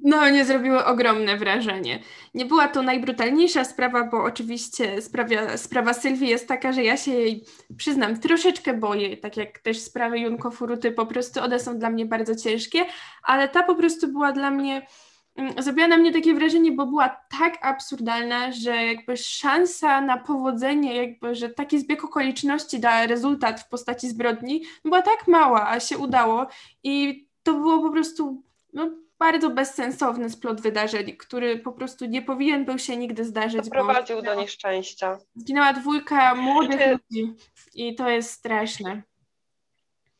[0.03, 2.03] no, nie zrobiły ogromne wrażenie.
[2.35, 7.13] Nie była to najbrutalniejsza sprawa, bo oczywiście sprawa, sprawa Sylwii jest taka, że ja się
[7.13, 7.45] jej,
[7.77, 12.07] przyznam, troszeczkę boję, tak jak też sprawy Junko Furuty, po prostu one są dla mnie
[12.07, 12.85] bardzo ciężkie,
[13.23, 14.87] ale ta po prostu była dla mnie,
[15.37, 20.97] mm, zrobiła na mnie takie wrażenie, bo była tak absurdalna, że jakby szansa na powodzenie,
[20.97, 25.99] jakby, że taki zbieg okoliczności da rezultat w postaci zbrodni, była tak mała, a się
[25.99, 26.47] udało
[26.83, 28.43] i to było po prostu
[28.73, 28.91] no,
[29.23, 33.65] bardzo bezsensowny splot wydarzeń, który po prostu nie powinien był się nigdy zdarzyć.
[33.65, 35.19] Doprowadził do nieszczęścia.
[35.35, 36.91] Zginęła dwójka młodych Czy...
[36.91, 37.35] ludzi
[37.75, 39.03] i to jest straszne.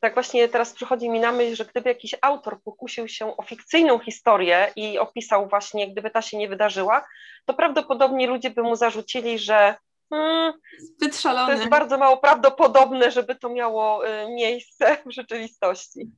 [0.01, 3.99] Tak właśnie teraz przychodzi mi na myśl, że gdyby jakiś autor pokusił się o fikcyjną
[3.99, 7.05] historię i opisał właśnie, gdyby ta się nie wydarzyła,
[7.45, 9.75] to prawdopodobnie ludzie by mu zarzucili, że
[10.11, 10.53] hmm,
[11.23, 16.11] to jest bardzo mało prawdopodobne, żeby to miało y, miejsce w rzeczywistości.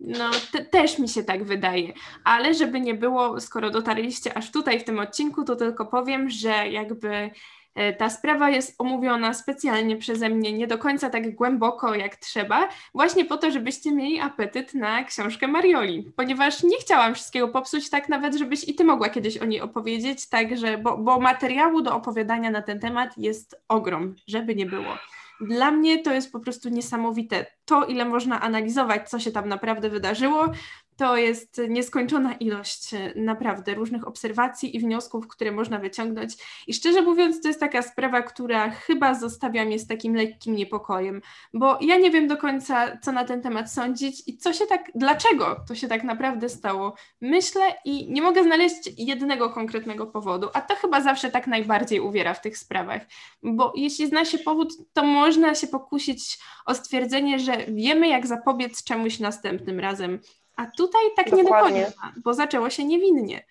[0.00, 1.92] No, te, też mi się tak wydaje,
[2.24, 6.68] ale żeby nie było, skoro dotarliście aż tutaj w tym odcinku, to tylko powiem, że
[6.68, 7.30] jakby
[7.74, 12.68] e, ta sprawa jest omówiona specjalnie przeze mnie nie do końca tak głęboko jak trzeba,
[12.94, 18.08] właśnie po to, żebyście mieli apetyt na książkę Marioli, ponieważ nie chciałam wszystkiego popsuć, tak
[18.08, 22.50] nawet, żebyś i ty mogła kiedyś o niej opowiedzieć, także, bo, bo materiału do opowiadania
[22.50, 24.98] na ten temat jest ogrom, żeby nie było.
[25.40, 27.46] Dla mnie to jest po prostu niesamowite.
[27.64, 30.52] To, ile można analizować, co się tam naprawdę wydarzyło,
[30.98, 36.34] to jest nieskończona ilość e, naprawdę różnych obserwacji i wniosków, które można wyciągnąć.
[36.66, 41.20] I szczerze mówiąc, to jest taka sprawa, która chyba zostawia mnie z takim lekkim niepokojem,
[41.54, 44.90] bo ja nie wiem do końca, co na ten temat sądzić i co się tak,
[44.94, 46.94] dlaczego to się tak naprawdę stało.
[47.20, 52.34] Myślę i nie mogę znaleźć jednego konkretnego powodu, a to chyba zawsze tak najbardziej uwiera
[52.34, 53.02] w tych sprawach,
[53.42, 58.84] bo jeśli zna się powód, to można się pokusić o stwierdzenie, że wiemy, jak zapobiec
[58.84, 60.20] czemuś następnym razem.
[60.58, 61.80] A tutaj tak Dokładnie.
[61.80, 63.44] nie do końca, bo zaczęło się niewinnie.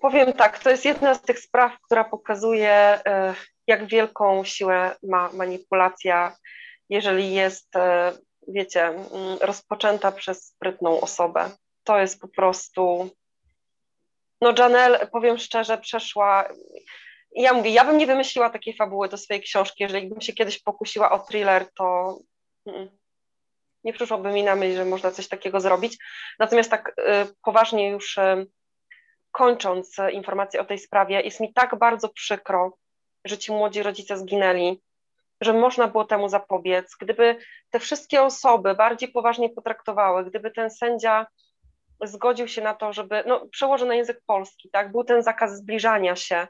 [0.00, 2.72] Powiem tak, to jest jedna z tych spraw, która pokazuje,
[3.06, 3.34] e,
[3.66, 6.36] jak wielką siłę ma manipulacja,
[6.88, 8.12] jeżeli jest, e,
[8.48, 11.50] wiecie, mm, rozpoczęta przez sprytną osobę.
[11.84, 13.10] To jest po prostu.
[14.40, 16.48] No, Janelle, powiem szczerze, przeszła.
[17.32, 19.82] Ja mówię, ja bym nie wymyśliła takiej fabuły do swojej książki.
[19.82, 22.18] Jeżeli bym się kiedyś pokusiła o thriller, to
[22.66, 22.99] mm,
[23.84, 25.98] nie przyszłoby mi na myśl, że można coś takiego zrobić.
[26.38, 27.02] Natomiast tak y,
[27.44, 28.46] poważnie już y,
[29.32, 32.76] kończąc y, informację o tej sprawie, jest mi tak bardzo przykro,
[33.24, 34.80] że ci młodzi rodzice zginęli,
[35.40, 36.96] że można było temu zapobiec.
[37.00, 37.36] Gdyby
[37.70, 41.26] te wszystkie osoby bardziej poważnie potraktowały, gdyby ten sędzia
[42.04, 46.16] zgodził się na to, żeby, no przełożę na język polski, tak, był ten zakaz zbliżania
[46.16, 46.46] się,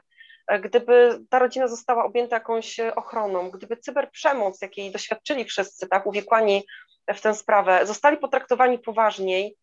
[0.47, 6.63] e, gdyby ta rodzina została objęta jakąś ochroną, gdyby cyberprzemoc, jakiej doświadczyli wszyscy, tak, uwikłani
[7.07, 9.57] w tę sprawę, zostali potraktowani poważniej,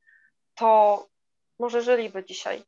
[0.54, 1.06] to
[1.58, 2.62] może żyliby dzisiaj.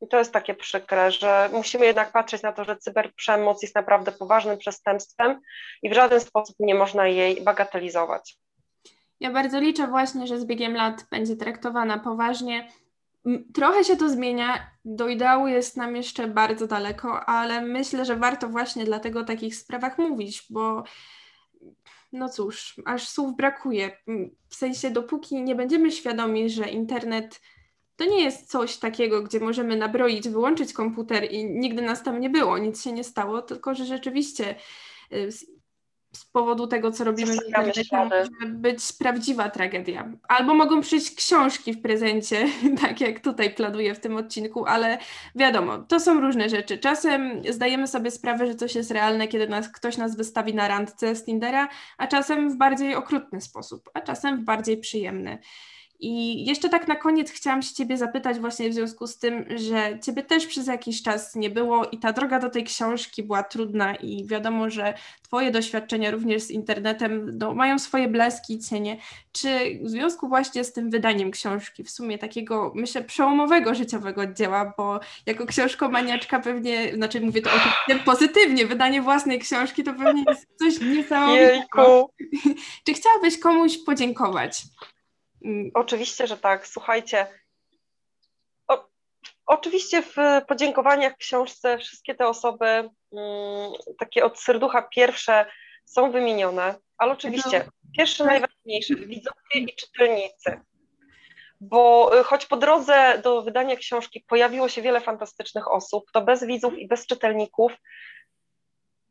[0.00, 4.12] I to jest takie przykre, że musimy jednak patrzeć na to, że cyberprzemoc jest naprawdę
[4.12, 5.40] poważnym przestępstwem
[5.82, 8.38] i w żaden sposób nie można jej bagatelizować.
[9.20, 12.68] Ja bardzo liczę właśnie, że z biegiem lat będzie traktowana poważnie.
[13.54, 18.48] Trochę się to zmienia, do ideału jest nam jeszcze bardzo daleko, ale myślę, że warto
[18.48, 20.84] właśnie dlatego o takich sprawach mówić, bo
[22.12, 23.96] no cóż, aż słów brakuje.
[24.48, 27.40] W sensie, dopóki nie będziemy świadomi, że internet
[27.96, 32.30] to nie jest coś takiego, gdzie możemy nabroić, wyłączyć komputer i nigdy nas tam nie
[32.30, 34.54] było, nic się nie stało, tylko że rzeczywiście
[35.12, 35.28] y,
[36.12, 40.12] z powodu tego, co robimy w internecie, może być prawdziwa tragedia.
[40.28, 42.48] Albo mogą przyjść książki w prezencie,
[42.82, 44.98] tak jak tutaj planuję w tym odcinku, ale
[45.34, 46.78] wiadomo, to są różne rzeczy.
[46.78, 51.16] Czasem zdajemy sobie sprawę, że coś jest realne, kiedy nas, ktoś nas wystawi na randce
[51.16, 55.38] z Tindera, a czasem w bardziej okrutny sposób, a czasem w bardziej przyjemny.
[56.04, 59.98] I jeszcze tak na koniec chciałam się Ciebie zapytać właśnie w związku z tym, że
[60.00, 63.94] Ciebie też przez jakiś czas nie było i ta droga do tej książki była trudna
[63.94, 68.96] i wiadomo, że Twoje doświadczenia również z internetem no, mają swoje blaski i cienie.
[69.32, 69.48] Czy
[69.82, 75.00] w związku właśnie z tym wydaniem książki, w sumie takiego, myślę, przełomowego życiowego dzieła, bo
[75.26, 80.80] jako książkomaniaczka pewnie, znaczy mówię to oczywiście pozytywnie, wydanie własnej książki to pewnie jest coś
[80.80, 82.10] niesamowitego.
[82.86, 84.62] Czy chciałabyś komuś podziękować?
[85.44, 86.66] Mm, oczywiście, że tak.
[86.66, 87.26] Słuchajcie,
[88.68, 88.88] o,
[89.46, 90.16] oczywiście w
[90.48, 95.46] podziękowaniach w książce wszystkie te osoby, mm, takie od serducha pierwsze,
[95.84, 97.64] są wymienione, ale oczywiście
[97.96, 100.60] pierwsze najważniejsze, widzowie i czytelnicy.
[101.60, 106.44] Bo y, choć po drodze do wydania książki pojawiło się wiele fantastycznych osób, to bez
[106.44, 107.72] widzów i bez czytelników,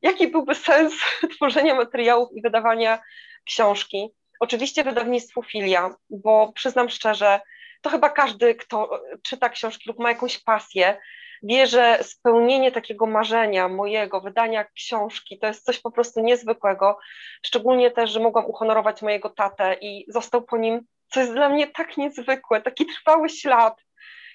[0.01, 0.93] jaki byłby sens
[1.36, 3.01] tworzenia materiałów i wydawania
[3.45, 4.09] książki?
[4.41, 7.39] Oczywiście wydawnictwu Filia, bo przyznam szczerze,
[7.81, 10.97] to chyba każdy, kto czyta książki lub ma jakąś pasję,
[11.43, 16.97] wie, że spełnienie takiego marzenia mojego, wydania książki, to jest coś po prostu niezwykłego.
[17.45, 21.67] Szczególnie też, że mogłam uhonorować mojego tatę i został po nim, co jest dla mnie
[21.67, 23.81] tak niezwykłe, taki trwały ślad,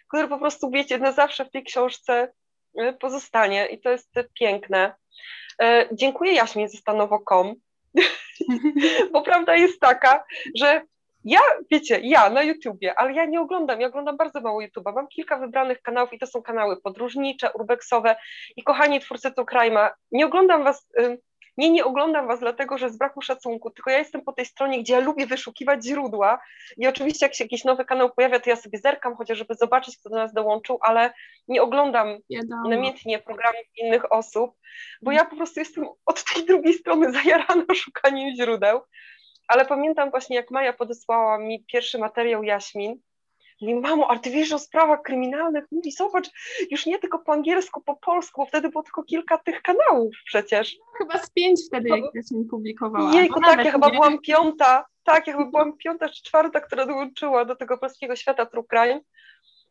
[0.08, 2.32] który po prostu, wiecie, na zawsze w tej książce
[2.80, 4.94] y, pozostanie i to jest piękne.
[5.62, 7.65] Y, dziękuję Jaśmie ze stanowo.com
[9.12, 10.24] Bo prawda jest taka,
[10.54, 10.82] że
[11.24, 11.40] ja,
[11.70, 14.94] wiecie, ja na YouTubie, ale ja nie oglądam, ja oglądam bardzo mało YouTube'a.
[14.94, 18.16] Mam kilka wybranych kanałów i to są kanały podróżnicze, urbexowe
[18.56, 20.88] i kochani twórcy to Crima, nie oglądam was
[21.56, 24.82] nie, nie oglądam Was dlatego, że z braku szacunku, tylko ja jestem po tej stronie,
[24.82, 26.38] gdzie ja lubię wyszukiwać źródła
[26.76, 29.98] i oczywiście jak się jakiś nowy kanał pojawia, to ja sobie zerkam, chociaż żeby zobaczyć,
[29.98, 31.12] kto do nas dołączył, ale
[31.48, 32.68] nie oglądam Wiadomo.
[32.68, 34.50] namiętnie programów innych osób,
[35.02, 38.80] bo ja po prostu jestem od tej drugiej strony zajarana szukaniem źródeł.
[39.48, 43.00] Ale pamiętam właśnie, jak Maja podesłała mi pierwszy materiał Jaśmin,
[43.60, 45.64] Mówi, mamo, ale ty wiesz o sprawach kryminalnych?
[45.70, 46.30] Mówi, zobacz,
[46.70, 50.76] już nie tylko po angielsku, po polsku, bo wtedy było tylko kilka tych kanałów przecież.
[50.98, 53.14] Chyba z pięć wtedy, jak ja się publikowała.
[53.14, 57.44] Jejku, tak, ja chyba byłam piąta, tak, ja chyba byłam piąta czy czwarta, która dołączyła
[57.44, 59.00] do tego polskiego świata true crime.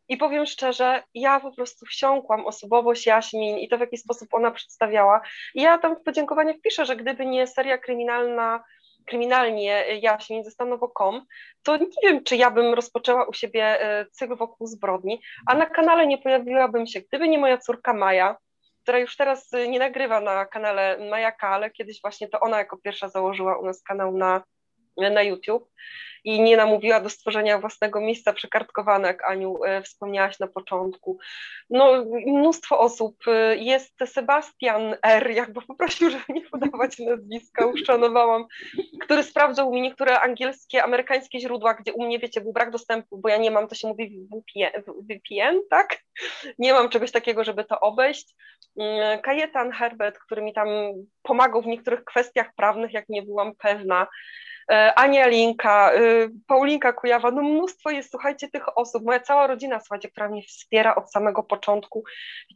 [0.08, 4.50] I powiem szczerze, ja po prostu wsiąkłam osobowość Jaśmin i to, w jaki sposób ona
[4.50, 5.20] przedstawiała.
[5.54, 8.64] I ja tam w podziękowaniach piszę, że gdyby nie seria kryminalna
[9.06, 11.26] kryminalnie jaśmin ze stanowo.com,
[11.62, 15.66] to nie wiem, czy ja bym rozpoczęła u siebie e, cykl wokół zbrodni, a na
[15.66, 18.36] kanale nie pojawiłabym się, gdyby nie moja córka Maja,
[18.82, 22.76] która już teraz e, nie nagrywa na kanale Majaka, ale kiedyś właśnie to ona jako
[22.76, 24.42] pierwsza założyła u nas kanał na,
[24.96, 25.68] na YouTube
[26.26, 31.18] i nie namówiła do stworzenia własnego miejsca przekartkowane, jak Aniu e, wspomniałaś na początku.
[31.70, 33.16] No, mnóstwo osób.
[33.26, 38.44] E, jest Sebastian R., jakby poprosił, żeby nie podawać nazwiska, uszanowałam,
[39.00, 43.28] który sprawdzał mi niektóre angielskie, amerykańskie źródła, gdzie u mnie, wiecie, był brak dostępu, bo
[43.28, 44.28] ja nie mam, to się mówi
[45.10, 45.98] VPN tak?
[46.58, 48.34] Nie mam czegoś takiego, żeby to obejść.
[48.78, 50.68] Mm, Kajetan Herbert, który mi tam
[51.22, 54.06] pomagał w niektórych kwestiach prawnych, jak nie byłam pewna.
[54.72, 55.98] E, Ania Linka, e,
[56.46, 60.94] Paulinka Kujawa, no mnóstwo jest, słuchajcie, tych osób, moja cała rodzina, słuchajcie, która mnie wspiera
[60.94, 62.04] od samego początku.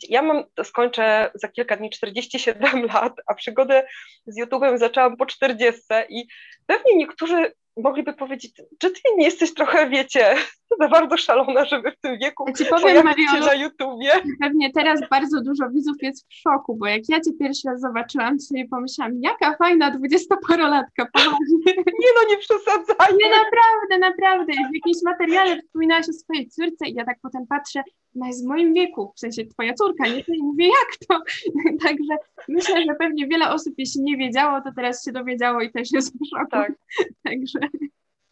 [0.09, 3.87] Ja mam, skończę za kilka dni 47 lat, a przygodę
[4.27, 6.27] z YouTube'em zaczęłam po 40 i
[6.67, 7.53] pewnie niektórzy
[7.83, 10.35] mogliby powiedzieć, że ty nie jesteś trochę, wiecie,
[10.81, 14.13] za bardzo szalona, żeby w tym wieku ja ci powiem, Mariolu, na YouTubie.
[14.41, 18.39] Pewnie teraz bardzo dużo widzów jest w szoku, bo jak ja cię pierwszy raz zobaczyłam,
[18.39, 21.75] to sobie pomyślałam, jaka fajna dwudziestoparolatka, poważnie.
[22.01, 23.17] Nie no, nie przesadzaj.
[23.23, 24.53] Nie, naprawdę, naprawdę.
[24.53, 27.83] W jakimś materiale wspominałaś o swojej córce i ja tak potem patrzę,
[28.17, 30.21] ona jest w moim wieku, w sensie twoja córka, nie?
[30.21, 31.23] I mówię, jak to?
[31.89, 32.17] Także
[32.49, 36.13] myślę, że pewnie wiele osób, jeśli nie wiedziało, to teraz się dowiedziało i też jest
[36.13, 36.51] w szoku.
[36.51, 36.73] Tak.
[37.25, 37.59] Także...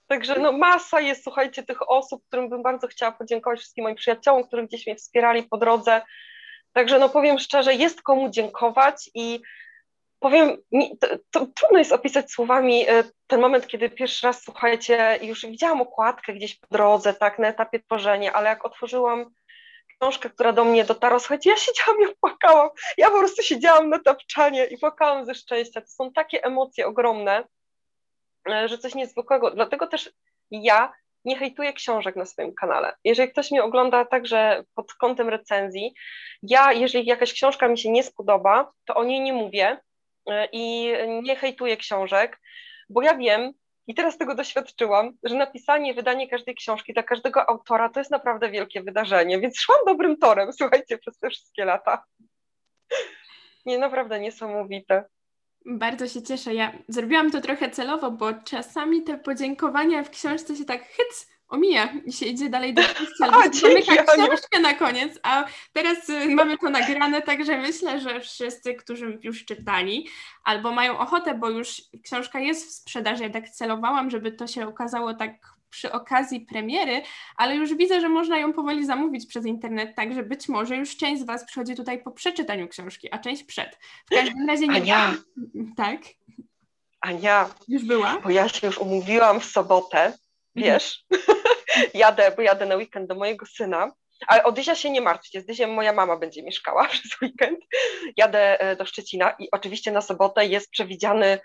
[0.06, 4.44] Także no masa jest, słuchajcie, tych osób, którym bym bardzo chciała podziękować wszystkim moim przyjaciołom,
[4.44, 6.02] którzy gdzieś mnie wspierali po drodze.
[6.72, 9.40] Także no powiem szczerze, jest komu dziękować i
[10.20, 10.56] powiem,
[11.00, 15.80] to, to, trudno jest opisać słowami e, ten moment, kiedy pierwszy raz, słuchajcie, już widziałam
[15.80, 19.30] okładkę gdzieś po drodze, tak, na etapie tworzenia, ale jak otworzyłam
[20.01, 22.69] książkę, która do mnie dotarła, słuchajcie, ja siedziałam i płakałam,
[22.99, 27.45] ja po prostu siedziałam na tapczanie i płakałam ze szczęścia, to są takie emocje ogromne,
[28.49, 29.51] E, że coś niezwykłego.
[29.51, 30.11] Dlatego też
[30.51, 30.93] ja
[31.25, 32.93] nie hejtuję książek na swoim kanale.
[33.05, 35.95] Jeżeli ktoś mnie ogląda także pod kątem recenzji,
[36.43, 39.79] ja, jeżeli jakaś książka mi się nie spodoba, to o niej nie mówię
[40.31, 40.93] e, i
[41.23, 42.41] nie hejtuję książek,
[42.89, 43.53] bo ja wiem,
[43.89, 48.51] i teraz tego doświadczyłam, że napisanie, wydanie każdej książki dla każdego autora to jest naprawdę
[48.51, 52.05] wielkie wydarzenie, więc szłam dobrym torem, słuchajcie, przez te wszystkie lata.
[53.66, 55.05] Nie, naprawdę niesamowite.
[55.66, 56.55] Bardzo się cieszę.
[56.55, 61.93] Ja zrobiłam to trochę celowo, bo czasami te podziękowania w książce się tak hyc omija
[62.07, 63.05] i się idzie dalej do się
[63.61, 69.19] zamyka książkę na koniec, a teraz y, mamy to nagrane, także myślę, że wszyscy, którzy
[69.23, 70.09] już czytali
[70.45, 74.69] albo mają ochotę, bo już książka jest w sprzedaży, ja tak celowałam, żeby to się
[74.69, 77.03] okazało tak przy okazji premiery,
[77.37, 81.23] ale już widzę, że można ją powoli zamówić przez internet, także być może już część
[81.23, 83.79] z Was przychodzi tutaj po przeczytaniu książki, a część przed.
[84.07, 84.75] W każdym razie nie...
[84.75, 85.15] Ania!
[85.77, 86.01] Tak?
[87.01, 87.51] Ania!
[87.69, 88.20] Już była?
[88.20, 90.12] Bo ja się już umówiłam w sobotę.
[90.59, 91.05] Wiesz,
[91.94, 93.93] jadę, bo jadę na weekend do mojego syna,
[94.26, 97.59] ale o Dyzia się nie martwcie, z Dyziem moja mama będzie mieszkała przez weekend.
[98.16, 101.39] Jadę e, do Szczecina i oczywiście na sobotę jest przewidziany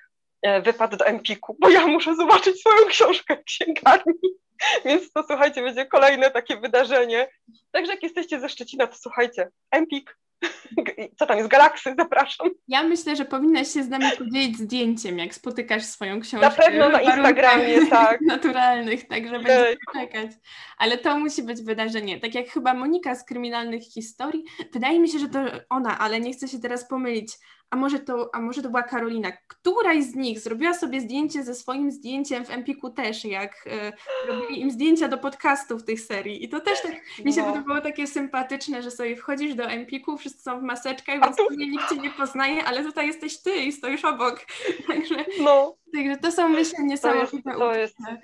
[0.43, 4.13] E, wypad do Empiku, bo ja muszę zobaczyć swoją książkę w księgarni.
[4.85, 7.29] Więc to słuchajcie, będzie kolejne takie wydarzenie.
[7.71, 10.17] Także jak jesteście ze Szczecina, to słuchajcie, Empik,
[11.19, 12.49] co tam jest, Galaksy, zapraszam.
[12.67, 16.49] Ja myślę, że powinnaś się z nami podzielić zdjęciem, jak spotykasz swoją książkę.
[16.49, 18.21] Na pewno na Instagramie, tak.
[18.27, 20.31] Naturalnych, także będzie czekać.
[20.77, 22.19] Ale to musi być wydarzenie.
[22.19, 24.43] Tak jak chyba Monika z Kryminalnych Historii,
[24.73, 25.39] wydaje mi się, że to
[25.69, 27.33] ona, ale nie chcę się teraz pomylić
[27.73, 31.55] a może, to, a może to była Karolina, któraś z nich zrobiła sobie zdjęcie ze
[31.55, 33.93] swoim zdjęciem w Empiku też, jak e,
[34.27, 36.43] robili im zdjęcia do podcastów tych serii.
[36.43, 36.91] I to też tak
[37.25, 37.53] mi się no.
[37.53, 41.43] podobało takie sympatyczne, że sobie wchodzisz do Empiku, wszyscy są w maseczkach, więc tu...
[41.57, 44.45] nikt cię nie poznaje, ale tutaj jesteś ty i stoisz obok.
[44.87, 45.75] Także, no.
[45.93, 48.23] także to są myślę niesamowite to jest, to jest...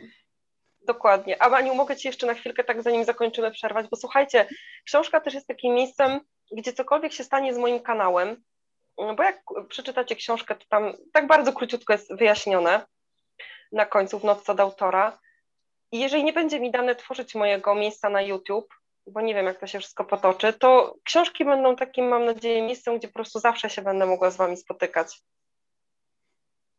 [0.88, 1.44] Dokładnie.
[1.44, 4.48] A Aniu, mogę Ci jeszcze na chwilkę, tak zanim zakończymy, przerwać, bo słuchajcie,
[4.86, 6.20] książka też jest takim miejscem,
[6.52, 8.44] gdzie cokolwiek się stanie z moim kanałem,
[9.06, 12.86] no bo jak przeczytacie książkę, to tam tak bardzo króciutko jest wyjaśnione
[13.72, 15.20] na końcu w notce od autora.
[15.92, 18.74] I jeżeli nie będzie mi dane tworzyć mojego miejsca na YouTube,
[19.08, 22.98] bo nie wiem, jak to się wszystko potoczy, to książki będą takim, mam nadzieję, miejscem,
[22.98, 25.22] gdzie po prostu zawsze się będę mogła z Wami spotykać.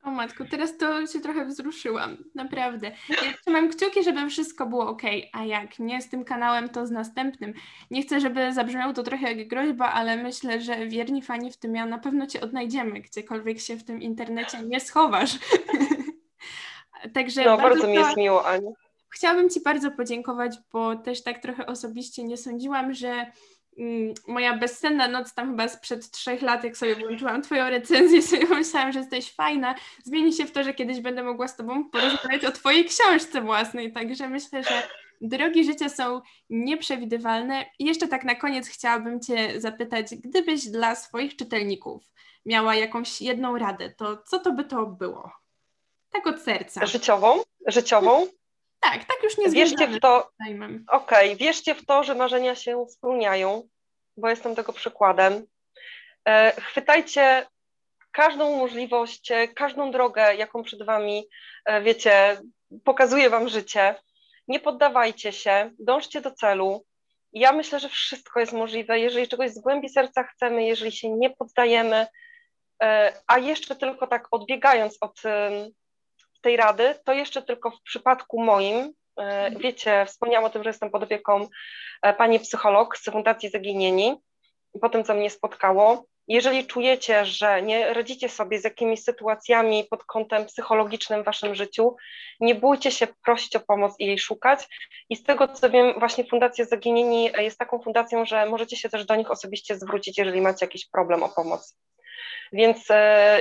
[0.02, 2.92] O matko, teraz to się trochę wzruszyłam, naprawdę.
[3.08, 5.02] Ja trzymam kciuki, żeby wszystko było ok,
[5.32, 7.54] a jak nie z tym kanałem, to z następnym.
[7.90, 11.74] Nie chcę, żeby zabrzmiało to trochę jak groźba, ale myślę, że wierni fani w tym
[11.74, 15.38] ja na pewno Cię odnajdziemy, gdziekolwiek się w tym internecie nie schowasz.
[17.14, 18.74] Także no, bardzo, bardzo mi jest miło, Aniu.
[19.08, 23.26] Chciałabym Ci bardzo podziękować, bo też tak trochę osobiście nie sądziłam, że
[24.28, 28.92] moja bezsenna noc tam chyba sprzed trzech lat, jak sobie włączyłam twoją recenzję, sobie pomyślałam,
[28.92, 29.74] że jesteś fajna,
[30.04, 33.92] zmieni się w to, że kiedyś będę mogła z tobą porozmawiać o twojej książce własnej,
[33.92, 34.82] także myślę, że
[35.20, 36.20] drogi życia są
[36.50, 42.10] nieprzewidywalne i jeszcze tak na koniec chciałabym cię zapytać, gdybyś dla swoich czytelników
[42.46, 45.32] miała jakąś jedną radę, to co to by to było?
[46.10, 46.86] Tak od serca.
[46.86, 47.42] Życiową?
[47.66, 48.26] Życiową?
[48.80, 50.30] Tak, tak już nie Wierzcie w to.
[50.88, 53.68] Okej, okay, wierzcie w to, że marzenia się spełniają,
[54.16, 55.46] bo jestem tego przykładem.
[56.28, 57.46] E, chwytajcie
[58.12, 61.24] każdą możliwość, e, każdą drogę, jaką przed Wami,
[61.64, 62.40] e, wiecie,
[62.84, 63.94] pokazuje Wam życie.
[64.48, 66.84] Nie poddawajcie się, dążcie do celu.
[67.32, 71.30] Ja myślę, że wszystko jest możliwe, jeżeli czegoś z głębi serca chcemy, jeżeli się nie
[71.30, 72.06] poddajemy,
[73.26, 75.22] a jeszcze tylko tak odbiegając od
[76.40, 79.58] tej rady, to jeszcze tylko w przypadku moim, e, mhm.
[79.58, 81.48] wiecie, wspomniałam o tym, że jestem pod opieką
[82.02, 84.16] e, pani psycholog z Fundacji Zaginieni,
[84.80, 90.04] po tym, co mnie spotkało, jeżeli czujecie, że nie radzicie sobie z jakimiś sytuacjami pod
[90.04, 91.96] kątem psychologicznym w waszym życiu,
[92.40, 94.68] nie bójcie się prosić o pomoc i jej szukać.
[95.08, 99.04] I z tego co wiem, właśnie Fundacja Zaginieni jest taką fundacją, że możecie się też
[99.04, 101.76] do nich osobiście zwrócić, jeżeli macie jakiś problem o pomoc.
[102.52, 103.40] Więc e,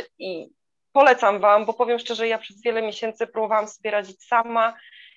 [0.94, 4.74] polecam Wam, bo powiem szczerze, ja przez wiele miesięcy próbowałam sobie radzić sama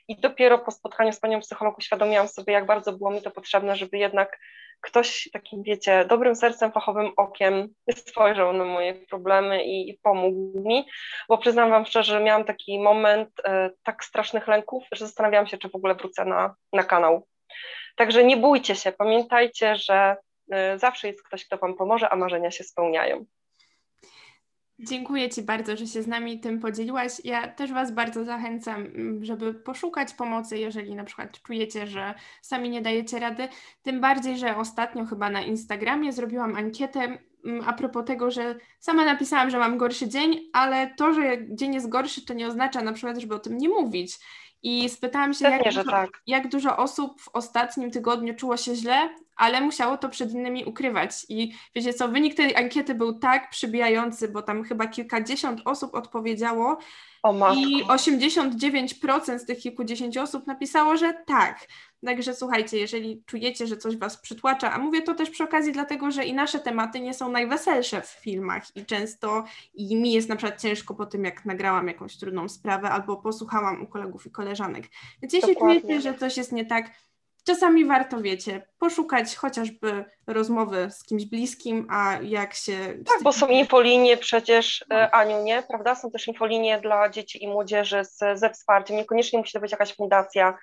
[0.08, 3.76] i dopiero po spotkaniu z panią psycholog uświadomiłam sobie, jak bardzo było mi to potrzebne,
[3.76, 4.38] żeby jednak
[4.82, 10.86] ktoś takim, wiecie, dobrym sercem, fachowym okiem spojrzał na moje problemy i, i pomógł mi,
[11.28, 15.58] bo przyznam Wam szczerze, że miałam taki moment e, tak strasznych lęków, że zastanawiałam się,
[15.58, 17.26] czy w ogóle wrócę na, na kanał.
[17.96, 20.16] Także nie bójcie się, pamiętajcie, że
[20.52, 23.24] e, zawsze jest ktoś, kto Wam pomoże, a marzenia się spełniają.
[24.84, 27.12] Dziękuję Ci bardzo, że się z nami tym podzieliłaś.
[27.24, 32.70] Ja też Was bardzo zachęcam, mm, żeby poszukać pomocy, jeżeli na przykład czujecie, że sami
[32.70, 33.48] nie dajecie rady.
[33.82, 39.04] Tym bardziej, że ostatnio chyba na Instagramie zrobiłam ankietę mm, a propos tego, że sama
[39.04, 42.92] napisałam, że mam gorszy dzień, ale to, że dzień jest gorszy, to nie oznacza na
[42.92, 44.18] przykład, żeby o tym nie mówić.
[44.62, 46.10] I spytałam się, jak, dużo, tak.
[46.26, 51.26] jak dużo osób w ostatnim tygodniu czuło się źle, ale musiało to przed innymi ukrywać.
[51.28, 56.78] I wiecie co, wynik tej ankiety był tak przybijający, bo tam chyba kilkadziesiąt osób odpowiedziało.
[57.56, 61.66] I 89% z tych kilkudziesięciu osób napisało, że tak.
[62.06, 66.10] Także słuchajcie, jeżeli czujecie, że coś Was przytłacza, a mówię to też przy okazji dlatego,
[66.10, 70.36] że i nasze tematy nie są najweselsze w filmach i często i mi jest na
[70.36, 74.84] przykład ciężko po tym, jak nagrałam jakąś trudną sprawę albo posłuchałam u kolegów i koleżanek.
[75.22, 75.80] Więc jeśli Dokładnie.
[75.80, 76.90] czujecie, że coś jest nie tak,
[77.44, 82.76] czasami warto, wiecie, poszukać chociażby rozmowy z kimś bliskim, a jak się...
[83.06, 84.96] Tak, bo są infolinie przecież, no.
[84.96, 85.62] Aniu, nie?
[85.62, 85.94] Prawda?
[85.94, 88.96] Są też infolinie dla dzieci i młodzieży z, ze wsparciem.
[88.96, 90.58] Niekoniecznie musi to być jakaś fundacja.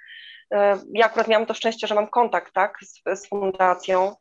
[0.94, 4.16] Ja akurat miałam to szczęście, że mam kontakt, tak, z, z fundacją,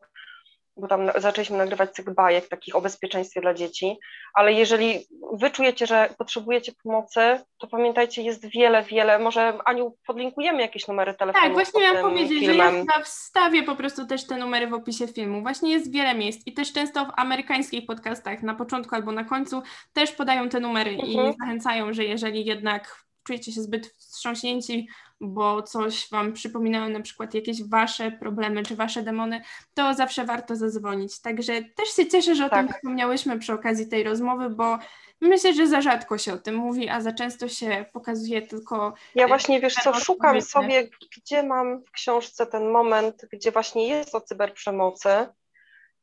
[0.78, 3.98] bo tam zaczęliśmy nagrywać cykl bajek takich o bezpieczeństwie dla dzieci,
[4.34, 7.20] ale jeżeli wy czujecie, że potrzebujecie pomocy,
[7.58, 11.44] to pamiętajcie, jest wiele, wiele, może Aniu podlinkujemy jakieś numery telefonu.
[11.44, 12.74] Tak, właśnie miałam powiedzieć, filmem.
[12.74, 15.42] że ja wstawię po prostu też te numery w opisie filmu.
[15.42, 19.62] Właśnie jest wiele miejsc i też często w amerykańskich podcastach na początku albo na końcu
[19.92, 21.08] też podają te numery mhm.
[21.10, 24.88] i zachęcają, że jeżeli jednak czujecie się zbyt wstrząśnięci,
[25.20, 29.42] bo coś Wam przypominają na przykład jakieś Wasze problemy czy Wasze demony,
[29.74, 31.20] to zawsze warto zadzwonić.
[31.20, 32.66] Także też się cieszę, że o tak.
[32.66, 34.78] tym wspomniałyśmy przy okazji tej rozmowy, bo
[35.20, 38.94] myślę, że za rzadko się o tym mówi, a za często się pokazuje tylko...
[39.14, 43.88] Ja e, właśnie, wiesz co, szukam sobie, gdzie mam w książce ten moment, gdzie właśnie
[43.88, 45.08] jest o cyberprzemocy,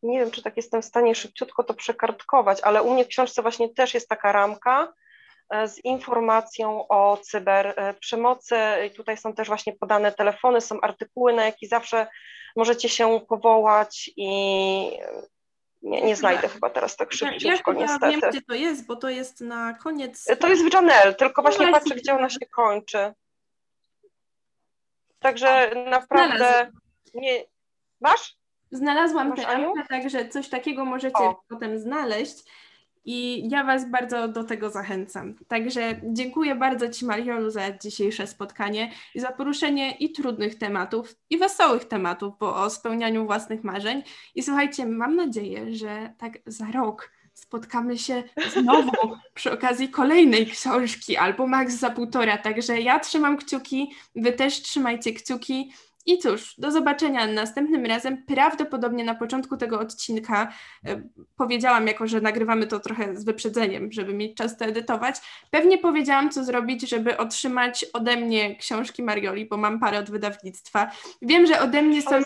[0.04, 3.42] nie wiem, czy tak jestem w stanie szybciutko to przekartkować, ale u mnie w książce
[3.42, 5.05] właśnie też jest taka ramka, E,
[5.66, 8.56] z informacją o cyberprzemocy.
[8.88, 12.08] I tutaj są też właśnie podane telefony, są artykuły, na jakie zawsze
[12.56, 14.28] możecie się powołać i
[15.82, 18.12] nie, nie znajdę chyba teraz tak szybciutko, ja niestety.
[18.12, 20.26] wiem, gdzie to jest, bo to jest na koniec...
[20.40, 23.14] To jest w Janel, tylko właśnie patrzę, gdzie ona się kończy.
[25.20, 26.72] Także naprawdę
[27.14, 27.44] nie...
[28.02, 28.36] Masz?
[28.72, 31.42] Znalazłam Masz, tę także coś takiego możecie o.
[31.50, 32.38] potem znaleźć.
[33.06, 35.36] I ja Was bardzo do tego zachęcam.
[35.48, 41.38] Także dziękuję bardzo Ci, Mariolu, za dzisiejsze spotkanie i za poruszenie i trudnych tematów, i
[41.38, 44.04] wesołych tematów, bo o spełnianiu własnych marzeń.
[44.36, 48.24] I słuchajcie, mam nadzieję, że tak za rok spotkamy się
[48.54, 48.92] znowu
[49.34, 52.38] przy okazji kolejnej książki, albo max za półtora.
[52.38, 55.72] Także ja trzymam kciuki, Wy też trzymajcie kciuki.
[56.06, 58.26] I cóż, do zobaczenia następnym razem.
[58.26, 60.54] Prawdopodobnie na początku tego odcinka
[60.86, 61.02] e,
[61.38, 65.16] powiedziałam, jako że nagrywamy to trochę z wyprzedzeniem, żeby mieć czas to edytować.
[65.52, 70.92] Pewnie powiedziałam, co zrobić, żeby otrzymać ode mnie książki Marioli, bo mam parę od wydawnictwa.
[71.22, 72.20] Wiem, że ode mnie są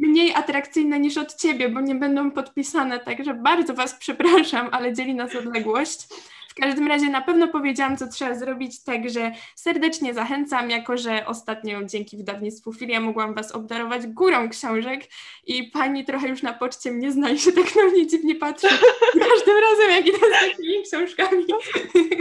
[0.00, 5.14] mniej atrakcyjne niż od ciebie, bo nie będą podpisane, także bardzo Was przepraszam, ale dzieli
[5.14, 6.08] nas odległość.
[6.56, 11.84] W każdym razie na pewno powiedziałam, co trzeba zrobić, także serdecznie zachęcam, jako że ostatnio
[11.84, 15.00] dzięki wydawnictwu Filia mogłam Was obdarować górą książek
[15.46, 18.68] i pani trochę już na poczcie mnie zna i się tak na mnie dziwnie patrzy
[19.28, 21.44] każdym razem, jak idę z takimi książkami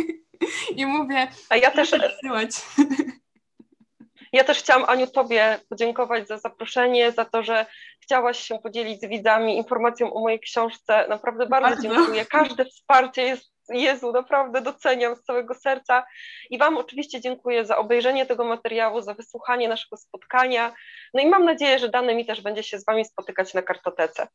[0.81, 1.91] i mówię, a ja też
[4.33, 7.65] Ja też chciałam, Aniu, Tobie podziękować za zaproszenie, za to, że
[7.99, 11.05] chciałaś się podzielić z widzami informacją o mojej książce.
[11.09, 11.81] Naprawdę bardzo, bardzo.
[11.81, 12.25] dziękuję.
[12.25, 16.05] Każde wsparcie jest Jezu, naprawdę doceniam z całego serca.
[16.49, 20.73] I Wam oczywiście dziękuję za obejrzenie tego materiału, za wysłuchanie naszego spotkania.
[21.13, 24.27] No i mam nadzieję, że dane mi też będzie się z Wami spotykać na kartotece.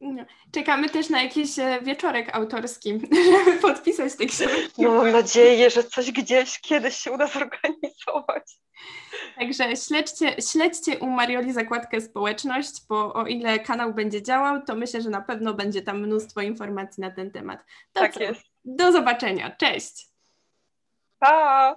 [0.00, 0.24] No.
[0.52, 3.00] Czekamy też na jakiś e, wieczorek autorski,
[3.32, 4.82] żeby podpisać te książki.
[4.82, 8.58] No mam nadzieję, że coś gdzieś kiedyś się uda zorganizować.
[9.38, 15.00] Także śledźcie, śledźcie u Marioli zakładkę społeczność, bo o ile kanał będzie działał, to myślę,
[15.00, 17.64] że na pewno będzie tam mnóstwo informacji na ten temat.
[17.92, 18.20] To tak co?
[18.22, 18.42] jest.
[18.64, 19.50] Do zobaczenia.
[19.50, 20.08] Cześć.
[21.18, 21.76] Pa!